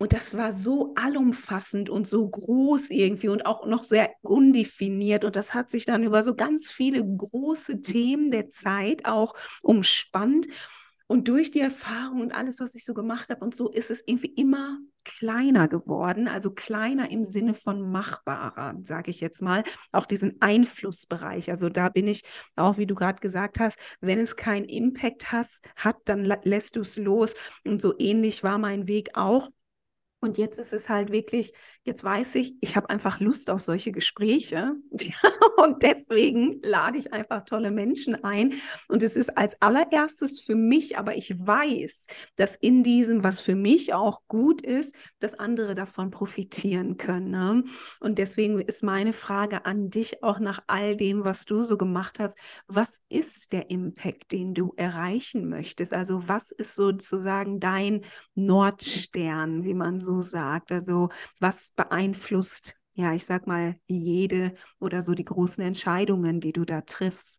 [0.02, 5.26] Und das war so allumfassend und so groß irgendwie und auch noch sehr undefiniert.
[5.26, 10.48] Und das hat sich dann über so ganz viele große Themen der Zeit auch umspannt.
[11.12, 14.04] Und durch die Erfahrung und alles, was ich so gemacht habe und so, ist es
[14.06, 20.06] irgendwie immer kleiner geworden, also kleiner im Sinne von machbarer, sage ich jetzt mal, auch
[20.06, 21.50] diesen Einflussbereich.
[21.50, 22.22] Also da bin ich
[22.56, 26.82] auch, wie du gerade gesagt hast, wenn es keinen Impact has, hat, dann lässt du
[26.82, 27.34] es los.
[27.66, 29.50] Und so ähnlich war mein Weg auch.
[30.20, 31.54] Und jetzt ist es halt wirklich,
[31.90, 34.76] jetzt weiß ich, ich habe einfach Lust auf solche Gespräche.
[35.58, 38.54] und deswegen lade ich einfach tolle Menschen ein.
[38.88, 43.56] Und es ist als allererstes für mich, aber ich weiß, dass in diesem, was für
[43.56, 47.32] mich auch gut ist, dass andere davon profitieren können.
[47.32, 47.64] Ne?
[48.00, 52.20] Und deswegen ist meine Frage an dich auch nach all dem, was du so gemacht
[52.20, 52.38] hast.
[52.68, 55.94] Was ist der Impact, den du erreichen möchtest?
[55.94, 60.72] Also was ist sozusagen dein Nordstern, wie man so sagt.
[60.72, 61.10] Also
[61.40, 66.82] was beeinflusst, ja, ich sag mal, jede oder so die großen Entscheidungen, die du da
[66.82, 67.39] triffst?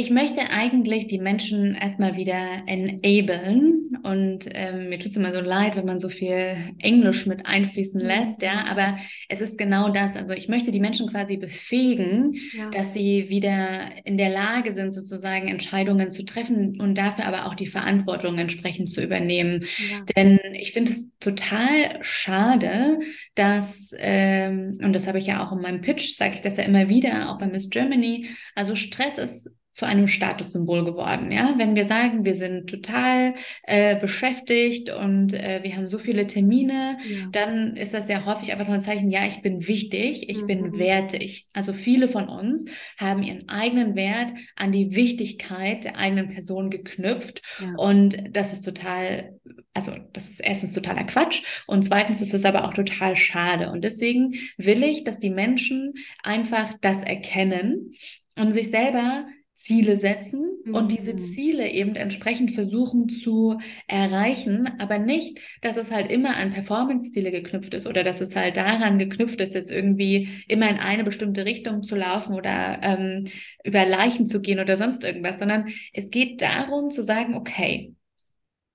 [0.00, 5.40] Ich möchte eigentlich die Menschen erstmal wieder enablen und ähm, mir tut es immer so
[5.40, 8.96] leid, wenn man so viel Englisch mit einfließen lässt, ja, aber
[9.28, 10.16] es ist genau das.
[10.16, 12.70] Also ich möchte die Menschen quasi befähigen, ja.
[12.70, 17.54] dass sie wieder in der Lage sind, sozusagen Entscheidungen zu treffen und dafür aber auch
[17.54, 19.66] die Verantwortung entsprechend zu übernehmen.
[19.90, 20.00] Ja.
[20.16, 23.00] Denn ich finde es total schade,
[23.34, 26.64] dass, ähm, und das habe ich ja auch in meinem Pitch, sage ich das ja
[26.64, 31.30] immer wieder, auch bei Miss Germany, also Stress ist zu einem Statussymbol geworden.
[31.30, 36.26] Ja, wenn wir sagen, wir sind total äh, beschäftigt und äh, wir haben so viele
[36.26, 37.28] Termine, ja.
[37.30, 40.46] dann ist das sehr häufig einfach nur ein Zeichen, ja, ich bin wichtig, ich mhm.
[40.46, 41.46] bin wertig.
[41.52, 42.64] Also viele von uns
[42.98, 47.74] haben ihren eigenen Wert an die Wichtigkeit der eigenen Person geknüpft ja.
[47.76, 49.38] und das ist total,
[49.72, 53.84] also das ist erstens totaler Quatsch und zweitens ist es aber auch total schade und
[53.84, 55.94] deswegen will ich, dass die Menschen
[56.24, 57.94] einfach das erkennen
[58.36, 59.26] und sich selber
[59.60, 60.74] Ziele setzen mhm.
[60.74, 61.18] und diese mhm.
[61.18, 67.74] Ziele eben entsprechend versuchen zu erreichen, aber nicht, dass es halt immer an Performance-Ziele geknüpft
[67.74, 71.82] ist oder dass es halt daran geknüpft ist, jetzt irgendwie immer in eine bestimmte Richtung
[71.82, 73.26] zu laufen oder ähm,
[73.62, 77.94] über Leichen zu gehen oder sonst irgendwas, sondern es geht darum zu sagen, okay,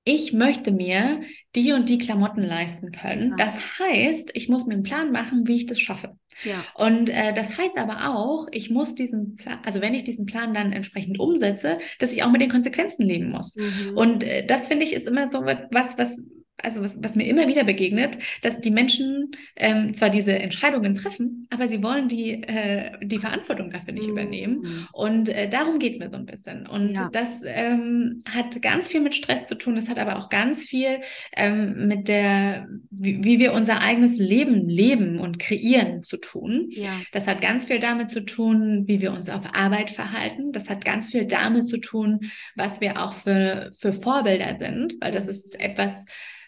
[0.07, 1.21] ich möchte mir
[1.55, 3.31] die und die Klamotten leisten können.
[3.31, 3.45] Ja.
[3.45, 6.15] Das heißt, ich muss mir einen Plan machen, wie ich das schaffe.
[6.43, 6.63] Ja.
[6.75, 10.53] Und äh, das heißt aber auch, ich muss diesen Plan, also wenn ich diesen Plan
[10.53, 13.55] dann entsprechend umsetze, dass ich auch mit den Konsequenzen leben muss.
[13.55, 13.97] Mhm.
[13.97, 16.23] Und äh, das finde ich ist immer so was, was
[16.61, 21.47] also was, was mir immer wieder begegnet, dass die Menschen ähm, zwar diese Entscheidungen treffen,
[21.49, 24.11] aber sie wollen die, äh, die Verantwortung dafür nicht mm.
[24.11, 24.87] übernehmen.
[24.93, 26.65] Und äh, darum geht es mir so ein bisschen.
[26.65, 27.09] Und ja.
[27.11, 29.75] das ähm, hat ganz viel mit Stress zu tun.
[29.75, 31.01] Das hat aber auch ganz viel
[31.35, 36.67] ähm, mit der, wie, wie, wir unser eigenes Leben leben und kreieren zu tun.
[36.69, 36.91] Ja.
[37.11, 40.53] Das hat ganz viel damit zu tun, wie wir uns auf Arbeit verhalten.
[40.53, 42.21] Das hat ganz viel damit zu tun,
[42.55, 46.05] was wir auch für, für Vorbilder sind, weil das ist etwas,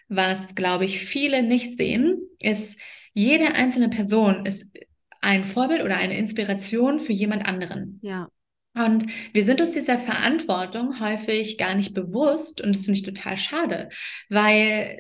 [0.07, 2.77] was, glaube ich, viele nicht sehen, ist,
[3.13, 4.77] jede einzelne Person ist
[5.21, 7.99] ein Vorbild oder eine Inspiration für jemand anderen.
[8.03, 8.29] Ja.
[8.75, 13.35] Und wir sind uns dieser Verantwortung häufig gar nicht bewusst und das finde ich total
[13.35, 13.89] schade,
[14.29, 14.99] weil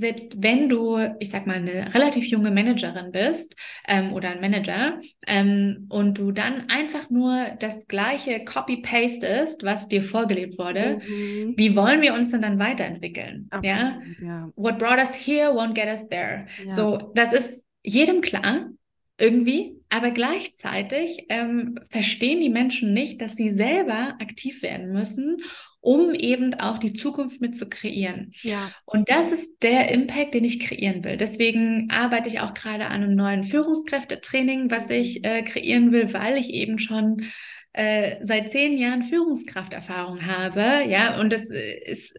[0.00, 3.54] selbst wenn du, ich sag mal, eine relativ junge Managerin bist
[3.86, 10.02] ähm, oder ein Manager ähm, und du dann einfach nur das gleiche Copy-Pastest, was dir
[10.02, 11.54] vorgelebt wurde, mhm.
[11.56, 13.46] wie wollen wir uns denn dann weiterentwickeln?
[13.50, 14.00] Absolut, ja?
[14.22, 14.52] ja?
[14.56, 16.46] What brought us here won't get us there.
[16.64, 16.70] Ja.
[16.70, 18.70] So, das ist jedem klar
[19.18, 25.42] irgendwie, aber gleichzeitig ähm, verstehen die Menschen nicht, dass sie selber aktiv werden müssen,
[25.80, 28.32] um eben auch die Zukunft mit zu kreieren.
[28.42, 28.70] Ja.
[28.84, 31.16] Und das ist der Impact, den ich kreieren will.
[31.16, 36.36] Deswegen arbeite ich auch gerade an einem neuen Führungskräftetraining, was ich äh, kreieren will, weil
[36.36, 37.24] ich eben schon
[37.72, 40.88] äh, seit zehn Jahren Führungskrafterfahrung habe.
[40.88, 42.14] Ja, und das äh, ist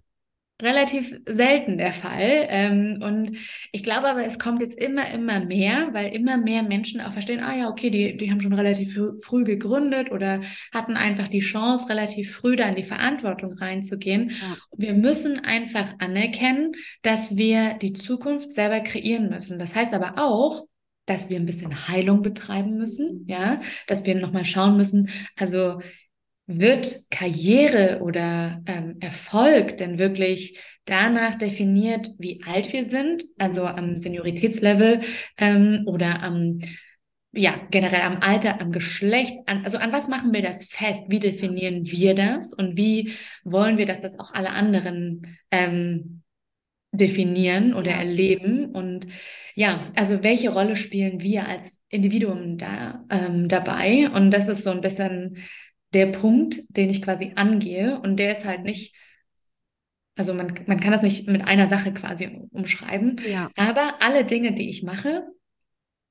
[0.61, 2.47] relativ selten der Fall.
[2.49, 3.31] Ähm, und
[3.71, 7.41] ich glaube aber, es kommt jetzt immer, immer mehr, weil immer mehr Menschen auch verstehen,
[7.41, 10.41] ah ja, okay, die, die haben schon relativ früh gegründet oder
[10.73, 14.29] hatten einfach die Chance, relativ früh da in die Verantwortung reinzugehen.
[14.29, 14.57] Ja.
[14.77, 19.59] Wir müssen einfach anerkennen, dass wir die Zukunft selber kreieren müssen.
[19.59, 20.65] Das heißt aber auch,
[21.05, 23.25] dass wir ein bisschen Heilung betreiben müssen, mhm.
[23.27, 25.81] ja, dass wir nochmal schauen müssen, also
[26.59, 33.97] wird Karriere oder ähm, Erfolg denn wirklich danach definiert, wie alt wir sind, also am
[33.97, 35.01] Senioritätslevel
[35.37, 36.59] ähm, oder am
[37.33, 41.03] ja, generell am Alter, am Geschlecht, an, also an was machen wir das fest?
[41.07, 42.53] Wie definieren wir das?
[42.53, 46.23] Und wie wollen wir, dass das auch alle anderen ähm,
[46.91, 48.65] definieren oder erleben?
[48.65, 49.07] Und
[49.55, 54.09] ja, also welche Rolle spielen wir als Individuum da ähm, dabei?
[54.09, 55.37] Und das ist so ein bisschen
[55.93, 58.95] der Punkt, den ich quasi angehe und der ist halt nicht,
[60.15, 63.49] also man, man kann das nicht mit einer Sache quasi umschreiben, ja.
[63.55, 65.23] aber alle Dinge, die ich mache,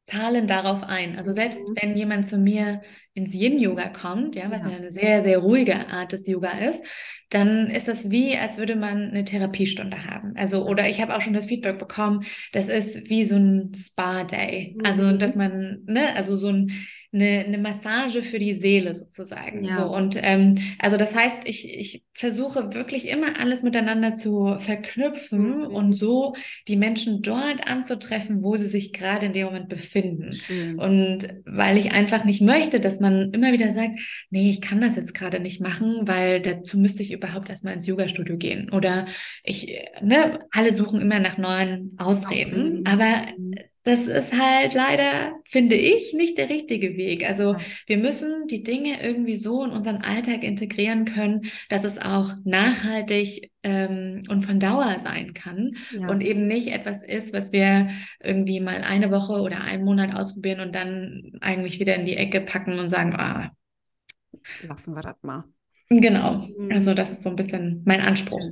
[0.05, 1.17] zahlen darauf ein.
[1.17, 1.75] Also selbst mhm.
[1.81, 2.83] wenn jemand zu mir
[3.15, 4.69] ins Yin-Yoga kommt, ja, was ja.
[4.69, 6.85] eine sehr, sehr ruhige Art des Yoga ist,
[7.29, 10.33] dann ist das wie, als würde man eine Therapiestunde haben.
[10.37, 14.77] Also, oder ich habe auch schon das Feedback bekommen, das ist wie so ein Spa-Day.
[14.85, 15.09] Also, mhm.
[15.09, 16.73] Also, dass man, ne, also so ein
[17.13, 19.65] eine, eine Massage für die Seele sozusagen.
[19.65, 19.75] Ja.
[19.75, 25.59] So, und ähm, also das heißt, ich, ich versuche wirklich immer alles miteinander zu verknüpfen
[25.59, 25.67] mhm.
[25.67, 26.35] und so
[26.69, 30.33] die Menschen dort anzutreffen, wo sie sich gerade in dem Moment befinden.
[30.33, 30.79] Schön.
[30.79, 33.99] Und weil ich einfach nicht möchte, dass man immer wieder sagt,
[34.31, 37.87] nee, ich kann das jetzt gerade nicht machen, weil dazu müsste ich überhaupt erstmal ins
[37.87, 38.71] Yoga-Studio gehen.
[38.71, 39.07] Oder
[39.43, 42.21] ich, ne, alle suchen immer nach neuen Ausreden.
[42.21, 42.87] Ausreden.
[42.87, 47.27] Aber mhm das ist halt leider, finde ich, nicht der richtige Weg.
[47.27, 47.57] Also
[47.87, 53.51] wir müssen die Dinge irgendwie so in unseren Alltag integrieren können, dass es auch nachhaltig
[53.63, 56.09] ähm, und von Dauer sein kann ja.
[56.09, 57.89] und eben nicht etwas ist, was wir
[58.23, 62.43] irgendwie mal eine Woche oder einen Monat ausprobieren und dann eigentlich wieder in die Ecke
[62.43, 63.51] packen und sagen, ah,
[64.63, 65.45] lassen wir das mal.
[65.89, 66.71] Genau, mhm.
[66.71, 68.47] also das ist so ein bisschen mein Anspruch.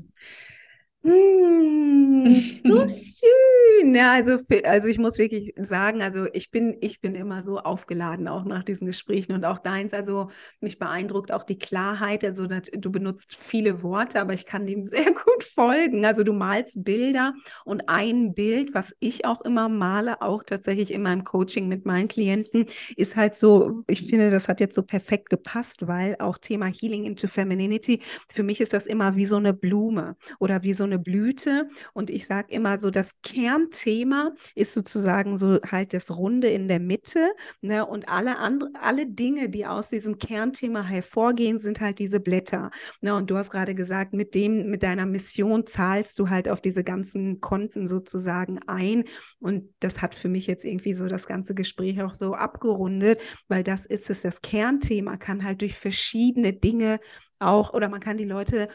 [1.02, 3.94] Mmh, so schön.
[3.94, 8.26] Ja, also, also ich muss wirklich sagen, also ich bin, ich bin immer so aufgeladen,
[8.28, 9.94] auch nach diesen Gesprächen und auch deins.
[9.94, 10.28] Also
[10.60, 12.24] mich beeindruckt auch die Klarheit.
[12.24, 16.04] Also du benutzt viele Worte, aber ich kann dem sehr gut folgen.
[16.04, 17.34] Also du malst Bilder
[17.64, 22.08] und ein Bild, was ich auch immer male, auch tatsächlich in meinem Coaching mit meinen
[22.08, 26.66] Klienten, ist halt so, ich finde, das hat jetzt so perfekt gepasst, weil auch Thema
[26.66, 30.84] Healing into Femininity, für mich ist das immer wie so eine Blume oder wie so
[30.88, 31.68] eine Blüte.
[31.92, 36.80] Und ich sage immer so, das Kernthema ist sozusagen so halt das Runde in der
[36.80, 37.30] Mitte.
[37.60, 37.86] Ne?
[37.86, 42.70] Und alle andere, alle Dinge, die aus diesem Kernthema hervorgehen, sind halt diese Blätter.
[43.00, 43.14] Ne?
[43.14, 46.84] Und du hast gerade gesagt, mit dem, mit deiner Mission zahlst du halt auf diese
[46.84, 49.04] ganzen Konten sozusagen ein.
[49.38, 53.62] Und das hat für mich jetzt irgendwie so das ganze Gespräch auch so abgerundet, weil
[53.62, 57.00] das ist es, das Kernthema kann halt durch verschiedene Dinge
[57.38, 58.68] auch, oder man kann die Leute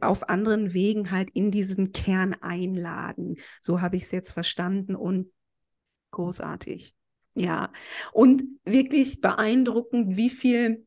[0.00, 3.36] auf anderen Wegen halt in diesen Kern einladen.
[3.60, 5.30] So habe ich es jetzt verstanden und
[6.10, 6.94] großartig.
[7.34, 7.72] Ja,
[8.12, 10.86] und wirklich beeindruckend, wie viel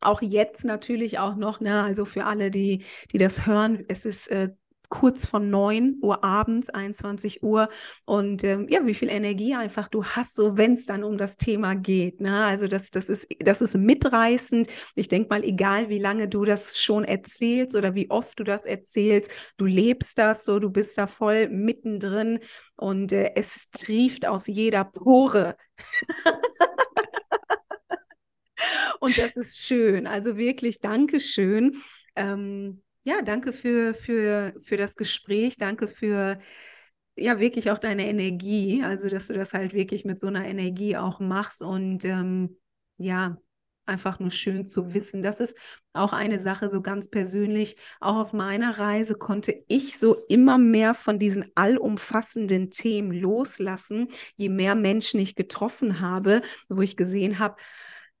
[0.00, 4.28] auch jetzt natürlich auch noch, ne, also für alle, die, die das hören, es ist
[4.28, 4.50] äh,
[4.90, 7.70] kurz von 9 Uhr abends, 21 Uhr.
[8.04, 11.38] Und ähm, ja, wie viel Energie einfach du hast, so wenn es dann um das
[11.38, 12.20] Thema geht.
[12.20, 12.44] Ne?
[12.44, 14.68] Also das, das, ist, das ist mitreißend.
[14.96, 18.66] Ich denke mal, egal wie lange du das schon erzählst oder wie oft du das
[18.66, 22.40] erzählst, du lebst das so, du bist da voll mittendrin
[22.76, 25.56] und äh, es trieft aus jeder Pore.
[29.00, 30.06] und das ist schön.
[30.06, 31.80] Also wirklich Dankeschön.
[32.16, 36.38] Ähm, ja, danke für, für, für das Gespräch, danke für
[37.16, 40.96] ja wirklich auch deine Energie, also dass du das halt wirklich mit so einer Energie
[40.96, 42.56] auch machst und ähm,
[42.96, 43.36] ja,
[43.86, 45.20] einfach nur schön zu wissen.
[45.20, 45.56] Das ist
[45.92, 47.76] auch eine Sache so ganz persönlich.
[48.00, 54.48] Auch auf meiner Reise konnte ich so immer mehr von diesen allumfassenden Themen loslassen, je
[54.48, 57.56] mehr Menschen ich getroffen habe, wo ich gesehen habe,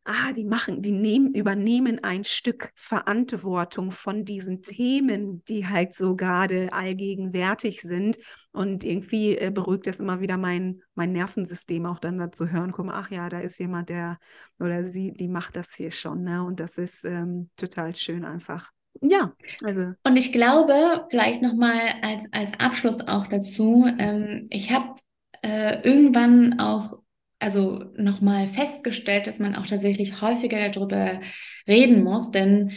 [0.04, 6.16] ah, die machen, die nehmen, übernehmen ein Stück Verantwortung von diesen Themen, die halt so
[6.16, 8.18] gerade allgegenwärtig sind.
[8.52, 12.94] Und irgendwie äh, beruhigt das immer wieder mein, mein Nervensystem auch dann dazu hören, mal,
[12.94, 14.18] ach ja, da ist jemand, der
[14.58, 16.24] oder sie, die macht das hier schon.
[16.24, 16.42] Ne?
[16.44, 18.72] Und das ist ähm, total schön einfach.
[19.00, 19.92] Ja, also.
[20.02, 24.96] Und ich glaube, vielleicht nochmal als, als Abschluss auch dazu, ähm, ich habe
[25.42, 26.98] äh, irgendwann auch
[27.40, 31.20] also nochmal festgestellt, dass man auch tatsächlich häufiger darüber
[31.66, 32.72] reden muss, denn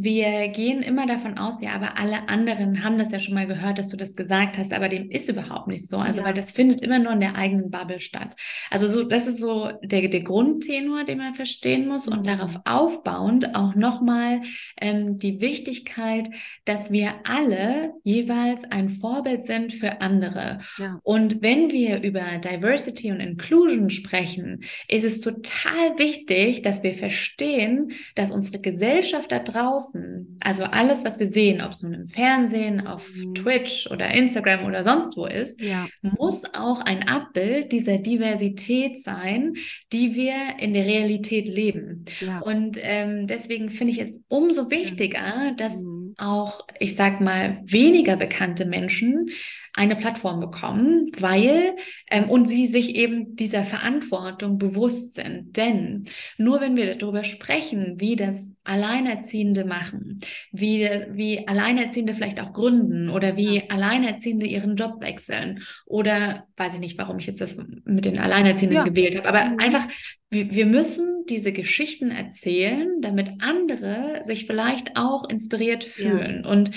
[0.00, 3.80] wir gehen immer davon aus, ja, aber alle anderen haben das ja schon mal gehört,
[3.80, 5.96] dass du das gesagt hast, aber dem ist überhaupt nicht so.
[5.96, 6.26] Also, ja.
[6.28, 8.36] weil das findet immer nur in der eigenen Bubble statt.
[8.70, 12.22] Also, so, das ist so der, der Grundtenor, den man verstehen muss und mhm.
[12.22, 14.42] darauf aufbauend auch nochmal
[14.80, 16.30] ähm, die Wichtigkeit,
[16.64, 20.60] dass wir alle jeweils ein Vorbild sind für andere.
[20.78, 21.00] Ja.
[21.02, 27.90] Und wenn wir über Diversity und Inclusion sprechen, ist es total wichtig, dass wir verstehen,
[28.14, 32.04] dass unsere Gesellschaft da draußen draußen, also alles, was wir sehen, ob es nun im
[32.04, 33.34] Fernsehen, auf mhm.
[33.34, 35.86] Twitch oder Instagram oder sonst wo ist, ja.
[36.02, 39.54] muss auch ein Abbild dieser Diversität sein,
[39.92, 42.04] die wir in der Realität leben.
[42.20, 42.40] Ja.
[42.40, 46.14] Und ähm, deswegen finde ich es umso wichtiger, dass mhm.
[46.18, 49.30] auch, ich sag mal, weniger bekannte Menschen
[49.74, 51.76] eine Plattform bekommen, weil
[52.10, 55.56] ähm, und sie sich eben dieser Verantwortung bewusst sind.
[55.56, 56.04] Denn
[56.36, 60.20] nur wenn wir darüber sprechen, wie das Alleinerziehende machen,
[60.52, 63.62] wie, wie Alleinerziehende vielleicht auch gründen oder wie ja.
[63.70, 68.76] Alleinerziehende ihren Job wechseln oder weiß ich nicht, warum ich jetzt das mit den Alleinerziehenden
[68.76, 68.84] ja.
[68.84, 69.58] gewählt habe, aber mhm.
[69.58, 69.88] einfach,
[70.30, 76.42] wir, wir müssen diese Geschichten erzählen, damit andere sich vielleicht auch inspiriert fühlen.
[76.44, 76.50] Ja.
[76.50, 76.70] Und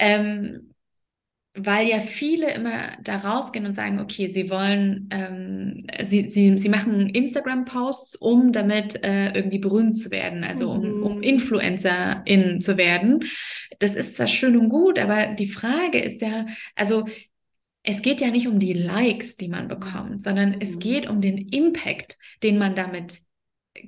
[0.00, 0.67] ähm,
[1.60, 6.68] weil ja viele immer da rausgehen und sagen, okay, sie wollen, ähm, sie, sie, sie
[6.68, 11.22] machen Instagram-Posts, um damit äh, irgendwie berühmt zu werden, also um, um mhm.
[11.22, 13.24] Influencerin zu werden.
[13.78, 17.04] Das ist zwar schön und gut, aber die Frage ist ja, also
[17.82, 20.78] es geht ja nicht um die Likes, die man bekommt, sondern es mhm.
[20.78, 23.18] geht um den Impact, den man damit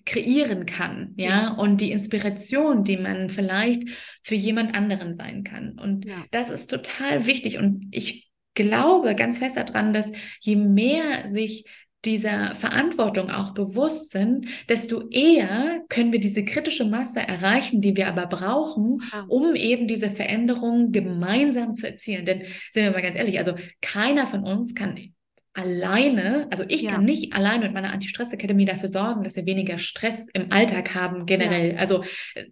[0.04, 3.88] kreieren kann, ja, ja, und die Inspiration, die man vielleicht
[4.22, 5.78] für jemand anderen sein kann.
[5.78, 6.24] Und ja.
[6.30, 7.58] das ist total wichtig.
[7.58, 10.10] Und ich glaube ganz fest daran, dass
[10.40, 11.64] je mehr sich
[12.04, 18.08] dieser Verantwortung auch bewusst sind, desto eher können wir diese kritische Masse erreichen, die wir
[18.08, 22.24] aber brauchen, um eben diese Veränderung gemeinsam zu erzielen.
[22.24, 24.96] Denn sind wir mal ganz ehrlich, also keiner von uns kann
[25.52, 26.92] alleine, also ich ja.
[26.92, 31.26] kann nicht alleine mit meiner Anti-Stress-Akademie dafür sorgen, dass wir weniger Stress im Alltag haben,
[31.26, 31.72] generell.
[31.72, 31.78] Ja.
[31.78, 32.04] Also,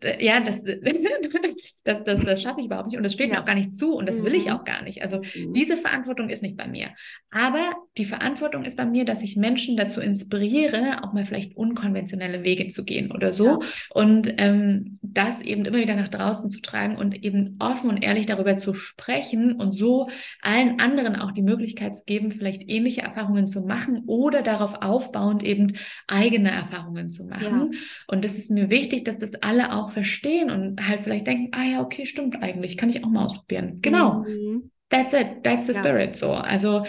[0.02, 0.64] äh, ja, das,
[1.84, 3.34] das, das, das schaffe ich überhaupt nicht und das steht ja.
[3.34, 4.24] mir auch gar nicht zu und das mhm.
[4.24, 4.52] will ich mhm.
[4.52, 5.02] auch gar nicht.
[5.02, 5.52] Also, mhm.
[5.52, 6.88] diese Verantwortung ist nicht bei mir.
[7.30, 12.42] Aber die Verantwortung ist bei mir, dass ich Menschen dazu inspiriere, auch mal vielleicht unkonventionelle
[12.42, 16.96] Wege zu gehen oder so und ähm, das eben immer wieder nach draußen zu tragen
[16.96, 20.08] und eben offen und ehrlich darüber zu sprechen und so
[20.42, 24.82] allen anderen auch die Möglichkeit zu geben, vielleicht ähnlich ähnliche Erfahrungen zu machen oder darauf
[24.82, 25.74] aufbauend eben
[26.06, 27.72] eigene Erfahrungen zu machen.
[27.72, 27.78] Ja.
[28.06, 31.64] Und das ist mir wichtig, dass das alle auch verstehen und halt vielleicht denken, ah
[31.64, 33.80] ja, okay, stimmt eigentlich, kann ich auch mal ausprobieren.
[33.82, 34.24] Genau.
[34.24, 34.70] Mhm.
[34.88, 35.80] That's it, that's the ja.
[35.80, 36.16] spirit.
[36.16, 36.86] So, also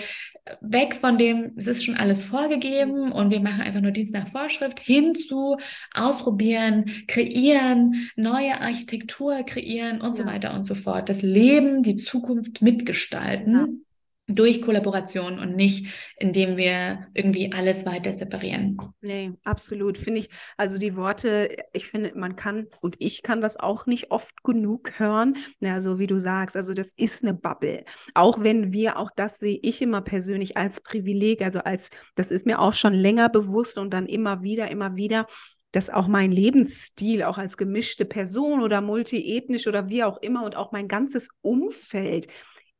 [0.61, 4.29] weg von dem, es ist schon alles vorgegeben und wir machen einfach nur Dienst nach
[4.29, 5.57] Vorschrift, hin zu
[5.93, 10.23] ausprobieren, kreieren, neue Architektur kreieren und ja.
[10.23, 11.09] so weiter und so fort.
[11.09, 13.85] Das Leben, die Zukunft mitgestalten.
[14.29, 18.77] Durch Kollaboration und nicht, indem wir irgendwie alles weiter separieren.
[19.01, 19.97] Nee, absolut.
[19.97, 24.11] Finde ich, also die Worte, ich finde, man kann und ich kann das auch nicht
[24.11, 25.37] oft genug hören.
[25.59, 27.83] Ja, so wie du sagst, also das ist eine Bubble.
[28.13, 32.45] Auch wenn wir, auch das sehe ich immer persönlich als Privileg, also als, das ist
[32.45, 35.25] mir auch schon länger bewusst und dann immer wieder, immer wieder,
[35.71, 40.55] dass auch mein Lebensstil, auch als gemischte Person oder multiethnisch oder wie auch immer und
[40.55, 42.27] auch mein ganzes Umfeld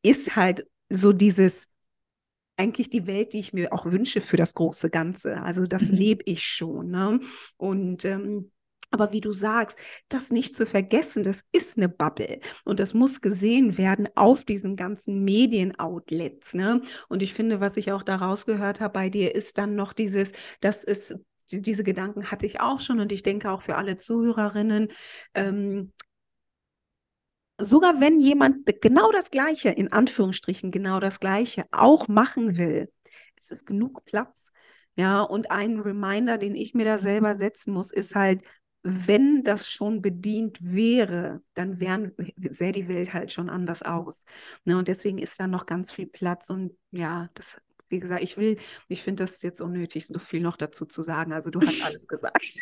[0.02, 1.70] ist halt so dieses
[2.58, 5.42] eigentlich die Welt, die ich mir auch wünsche für das große Ganze.
[5.42, 5.98] Also das mhm.
[5.98, 6.92] lebe ich schon.
[6.92, 7.22] Ne?
[7.58, 8.52] Und ähm,
[8.92, 9.78] aber wie du sagst,
[10.10, 14.76] das nicht zu vergessen, das ist eine Bubble und das muss gesehen werden auf diesen
[14.76, 16.56] ganzen Medienoutlets.
[16.56, 16.82] Ne?
[17.08, 20.34] Und ich finde, was ich auch daraus gehört habe bei dir, ist dann noch dieses,
[20.60, 21.16] dass es
[21.52, 24.90] diese Gedanken hatte ich auch schon und ich denke auch für alle Zuhörerinnen,
[25.34, 25.94] ähm,
[27.60, 32.91] sogar wenn jemand genau das Gleiche, in Anführungsstrichen genau das Gleiche, auch machen will,
[33.38, 34.51] es ist genug Platz.
[34.95, 38.43] Ja, und ein Reminder, den ich mir da selber setzen muss, ist halt,
[38.82, 42.14] wenn das schon bedient wäre, dann wären,
[42.51, 44.26] sähe die Welt halt schon anders aus.
[44.66, 46.49] Ne, und deswegen ist da noch ganz viel Platz.
[46.49, 48.57] Und ja, das, wie gesagt, ich will,
[48.88, 51.34] ich finde das jetzt unnötig, so viel noch dazu zu sagen.
[51.34, 52.53] Also du hast alles gesagt.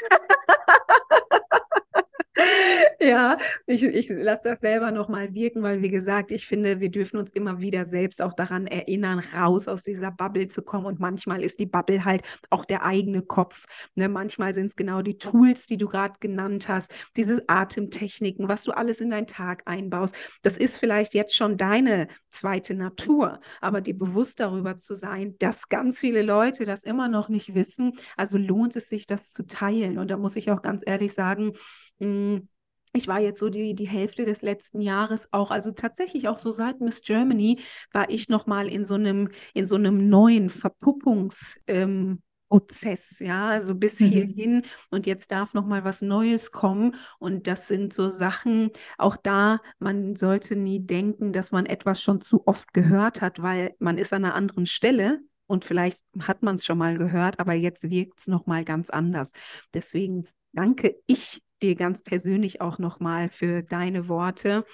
[2.99, 3.37] Ja,
[3.67, 7.31] ich, ich lasse das selber nochmal wirken, weil wie gesagt, ich finde, wir dürfen uns
[7.31, 10.87] immer wieder selbst auch daran erinnern, raus aus dieser Bubble zu kommen.
[10.87, 13.65] Und manchmal ist die Bubble halt auch der eigene Kopf.
[13.93, 14.09] Ne?
[14.09, 18.71] Manchmal sind es genau die Tools, die du gerade genannt hast, diese Atemtechniken, was du
[18.71, 20.15] alles in deinen Tag einbaust.
[20.41, 25.69] Das ist vielleicht jetzt schon deine zweite Natur, aber dir bewusst darüber zu sein, dass
[25.69, 27.93] ganz viele Leute das immer noch nicht wissen.
[28.15, 29.99] Also lohnt es sich, das zu teilen.
[29.99, 31.53] Und da muss ich auch ganz ehrlich sagen,
[31.99, 32.47] mh, hm,
[32.93, 36.51] ich war jetzt so die, die Hälfte des letzten Jahres auch, also tatsächlich auch so
[36.51, 37.59] seit Miss Germany
[37.91, 43.75] war ich nochmal in so einem, in so einem neuen Verpuppungs- ähm, Prozess, ja, also
[43.75, 44.05] bis mhm.
[44.05, 49.17] hierhin und jetzt darf noch mal was Neues kommen und das sind so Sachen, auch
[49.17, 53.97] da, man sollte nie denken, dass man etwas schon zu oft gehört hat, weil man
[53.97, 57.89] ist an einer anderen Stelle und vielleicht hat man es schon mal gehört, aber jetzt
[57.89, 59.31] wirkt es noch mal ganz anders.
[59.73, 64.65] Deswegen danke ich dir ganz persönlich auch nochmal für deine Worte.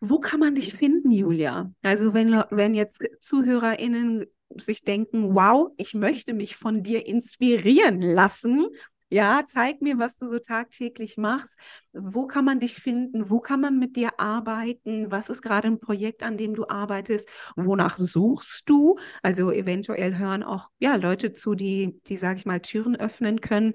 [0.00, 1.72] Wo kann man dich finden, Julia?
[1.82, 4.26] Also wenn, wenn jetzt ZuhörerInnen
[4.56, 8.66] sich denken, wow, ich möchte mich von dir inspirieren lassen.
[9.10, 11.58] Ja, zeig mir, was du so tagtäglich machst.
[11.92, 13.30] Wo kann man dich finden?
[13.30, 15.10] Wo kann man mit dir arbeiten?
[15.10, 17.28] Was ist gerade ein Projekt, an dem du arbeitest?
[17.54, 18.98] Wonach suchst du?
[19.22, 23.74] Also eventuell hören auch ja, Leute zu, die, die, sage ich mal, Türen öffnen können.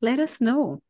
[0.00, 0.82] Let us know.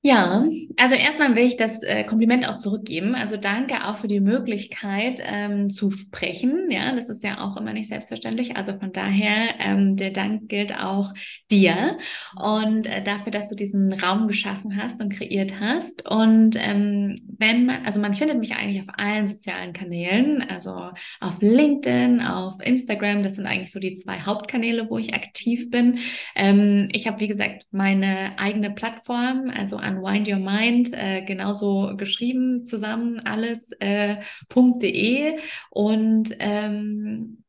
[0.00, 0.46] Ja,
[0.76, 3.16] also erstmal will ich das äh, Kompliment auch zurückgeben.
[3.16, 6.70] Also danke auch für die Möglichkeit ähm, zu sprechen.
[6.70, 8.56] Ja, das ist ja auch immer nicht selbstverständlich.
[8.56, 11.12] Also von daher, ähm, der Dank gilt auch
[11.50, 11.98] dir
[12.36, 16.08] und äh, dafür, dass du diesen Raum geschaffen hast und kreiert hast.
[16.08, 21.42] Und ähm, wenn man, also man findet mich eigentlich auf allen sozialen Kanälen, also auf
[21.42, 23.24] LinkedIn, auf Instagram.
[23.24, 25.98] Das sind eigentlich so die zwei Hauptkanäle, wo ich aktiv bin.
[26.36, 32.66] Ähm, ich habe, wie gesagt, meine eigene Plattform, also Unwind Your Mind, äh, genauso geschrieben
[32.66, 34.16] zusammen, alles äh,
[34.54, 35.38] .de
[35.70, 37.44] und ähm,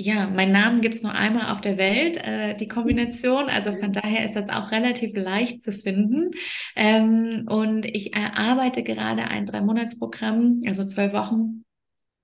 [0.00, 3.48] ja, mein Namen gibt es nur einmal auf der Welt, äh, die Kombination.
[3.48, 6.30] Also von daher ist das auch relativ leicht zu finden.
[6.76, 11.64] Ähm, und ich erarbeite gerade ein Drei-Monats-Programm, also zwölf Wochen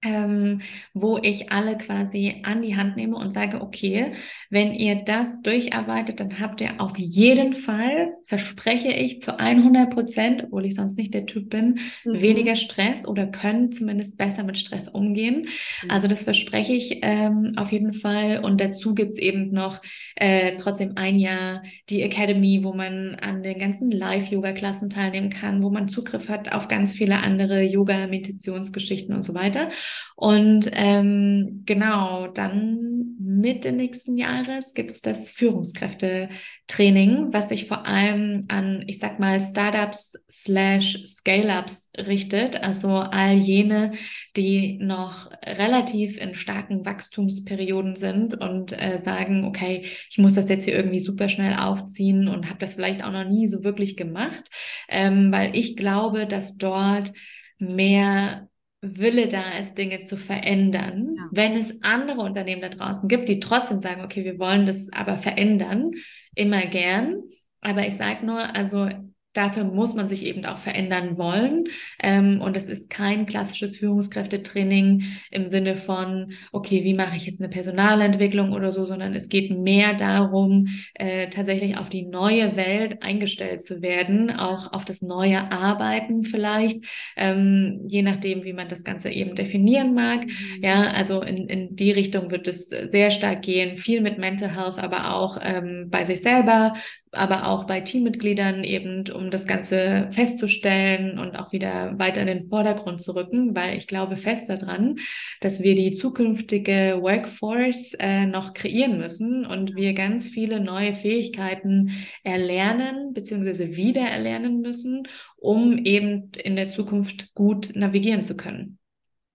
[0.04, 0.60] ähm,
[0.92, 4.12] wo ich alle quasi an die Hand nehme und sage, okay,
[4.50, 10.44] wenn ihr das durcharbeitet, dann habt ihr auf jeden Fall, verspreche ich zu 100 Prozent,
[10.44, 12.20] obwohl ich sonst nicht der Typ bin, mhm.
[12.20, 15.48] weniger Stress oder können zumindest besser mit Stress umgehen.
[15.82, 15.90] Mhm.
[15.90, 18.40] Also das verspreche ich ähm, auf jeden Fall.
[18.44, 19.80] Und dazu gibt's eben noch
[20.16, 25.70] äh, trotzdem ein Jahr die Academy, wo man an den ganzen Live-Yoga-Klassen teilnehmen kann, wo
[25.70, 29.70] man Zugriff hat auf ganz viele andere Yoga-Meditationsgeschichten und so weiter.
[30.16, 38.44] Und ähm, genau, dann Mitte nächsten Jahres gibt es das Führungskräftetraining, was sich vor allem
[38.48, 42.62] an, ich sag mal, Startups slash Scale-Ups richtet.
[42.62, 43.92] Also all jene,
[44.36, 50.64] die noch relativ in starken Wachstumsperioden sind und äh, sagen, okay, ich muss das jetzt
[50.64, 54.50] hier irgendwie super schnell aufziehen und habe das vielleicht auch noch nie so wirklich gemacht,
[54.88, 57.12] ähm, weil ich glaube, dass dort
[57.58, 58.48] mehr
[58.84, 61.14] Wille da ist, Dinge zu verändern.
[61.16, 61.28] Ja.
[61.30, 65.16] Wenn es andere Unternehmen da draußen gibt, die trotzdem sagen, okay, wir wollen das aber
[65.16, 65.90] verändern,
[66.34, 67.22] immer gern.
[67.60, 68.88] Aber ich sage nur, also
[69.34, 71.64] dafür muss man sich eben auch verändern wollen.
[72.02, 77.40] Ähm, und es ist kein klassisches Führungskräftetraining im Sinne von, okay, wie mache ich jetzt
[77.40, 83.02] eine Personalentwicklung oder so, sondern es geht mehr darum, äh, tatsächlich auf die neue Welt
[83.02, 86.84] eingestellt zu werden, auch auf das neue Arbeiten vielleicht,
[87.16, 90.26] ähm, je nachdem, wie man das Ganze eben definieren mag.
[90.62, 94.78] Ja, also in, in die Richtung wird es sehr stark gehen, viel mit Mental Health,
[94.78, 96.74] aber auch ähm, bei sich selber
[97.14, 102.48] aber auch bei Teammitgliedern eben, um das Ganze festzustellen und auch wieder weiter in den
[102.48, 104.96] Vordergrund zu rücken, weil ich glaube fest daran,
[105.40, 111.90] dass wir die zukünftige Workforce äh, noch kreieren müssen und wir ganz viele neue Fähigkeiten
[112.22, 113.76] erlernen bzw.
[113.76, 118.78] wieder erlernen müssen, um eben in der Zukunft gut navigieren zu können.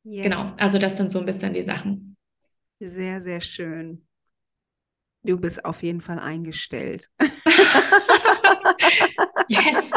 [0.03, 0.23] Yes.
[0.23, 2.17] Genau, also das sind so ein bisschen die Sachen.
[2.79, 4.08] Sehr, sehr schön.
[5.23, 7.09] Du bist auf jeden Fall eingestellt.
[9.49, 9.91] yes.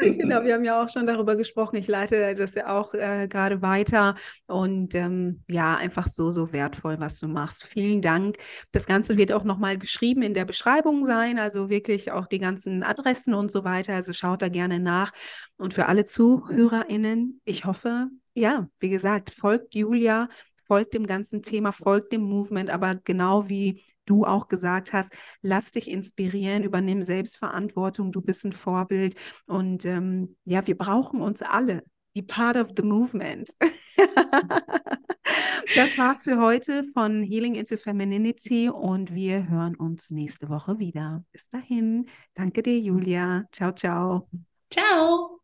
[0.00, 1.76] genau, wir haben ja auch schon darüber gesprochen.
[1.76, 4.14] Ich leite das ja auch äh, gerade weiter
[4.46, 7.64] und ähm, ja, einfach so, so wertvoll, was du machst.
[7.64, 8.36] Vielen Dank.
[8.70, 12.84] Das Ganze wird auch nochmal geschrieben in der Beschreibung sein, also wirklich auch die ganzen
[12.84, 13.94] Adressen und so weiter.
[13.94, 15.10] Also schaut da gerne nach.
[15.56, 20.28] Und für alle ZuhörerInnen, ich hoffe, ja, wie gesagt, folgt Julia
[20.70, 25.12] folgt dem ganzen Thema, folgt dem Movement, aber genau wie du auch gesagt hast,
[25.42, 29.16] lass dich inspirieren, übernimm Selbstverantwortung, du bist ein Vorbild
[29.46, 31.82] und ähm, ja, wir brauchen uns alle.
[32.14, 33.50] Be part of the movement.
[35.74, 41.24] das war's für heute von Healing into Femininity und wir hören uns nächste Woche wieder.
[41.32, 42.06] Bis dahin.
[42.34, 43.44] Danke dir, Julia.
[43.50, 44.28] Ciao, ciao.
[44.70, 45.39] Ciao.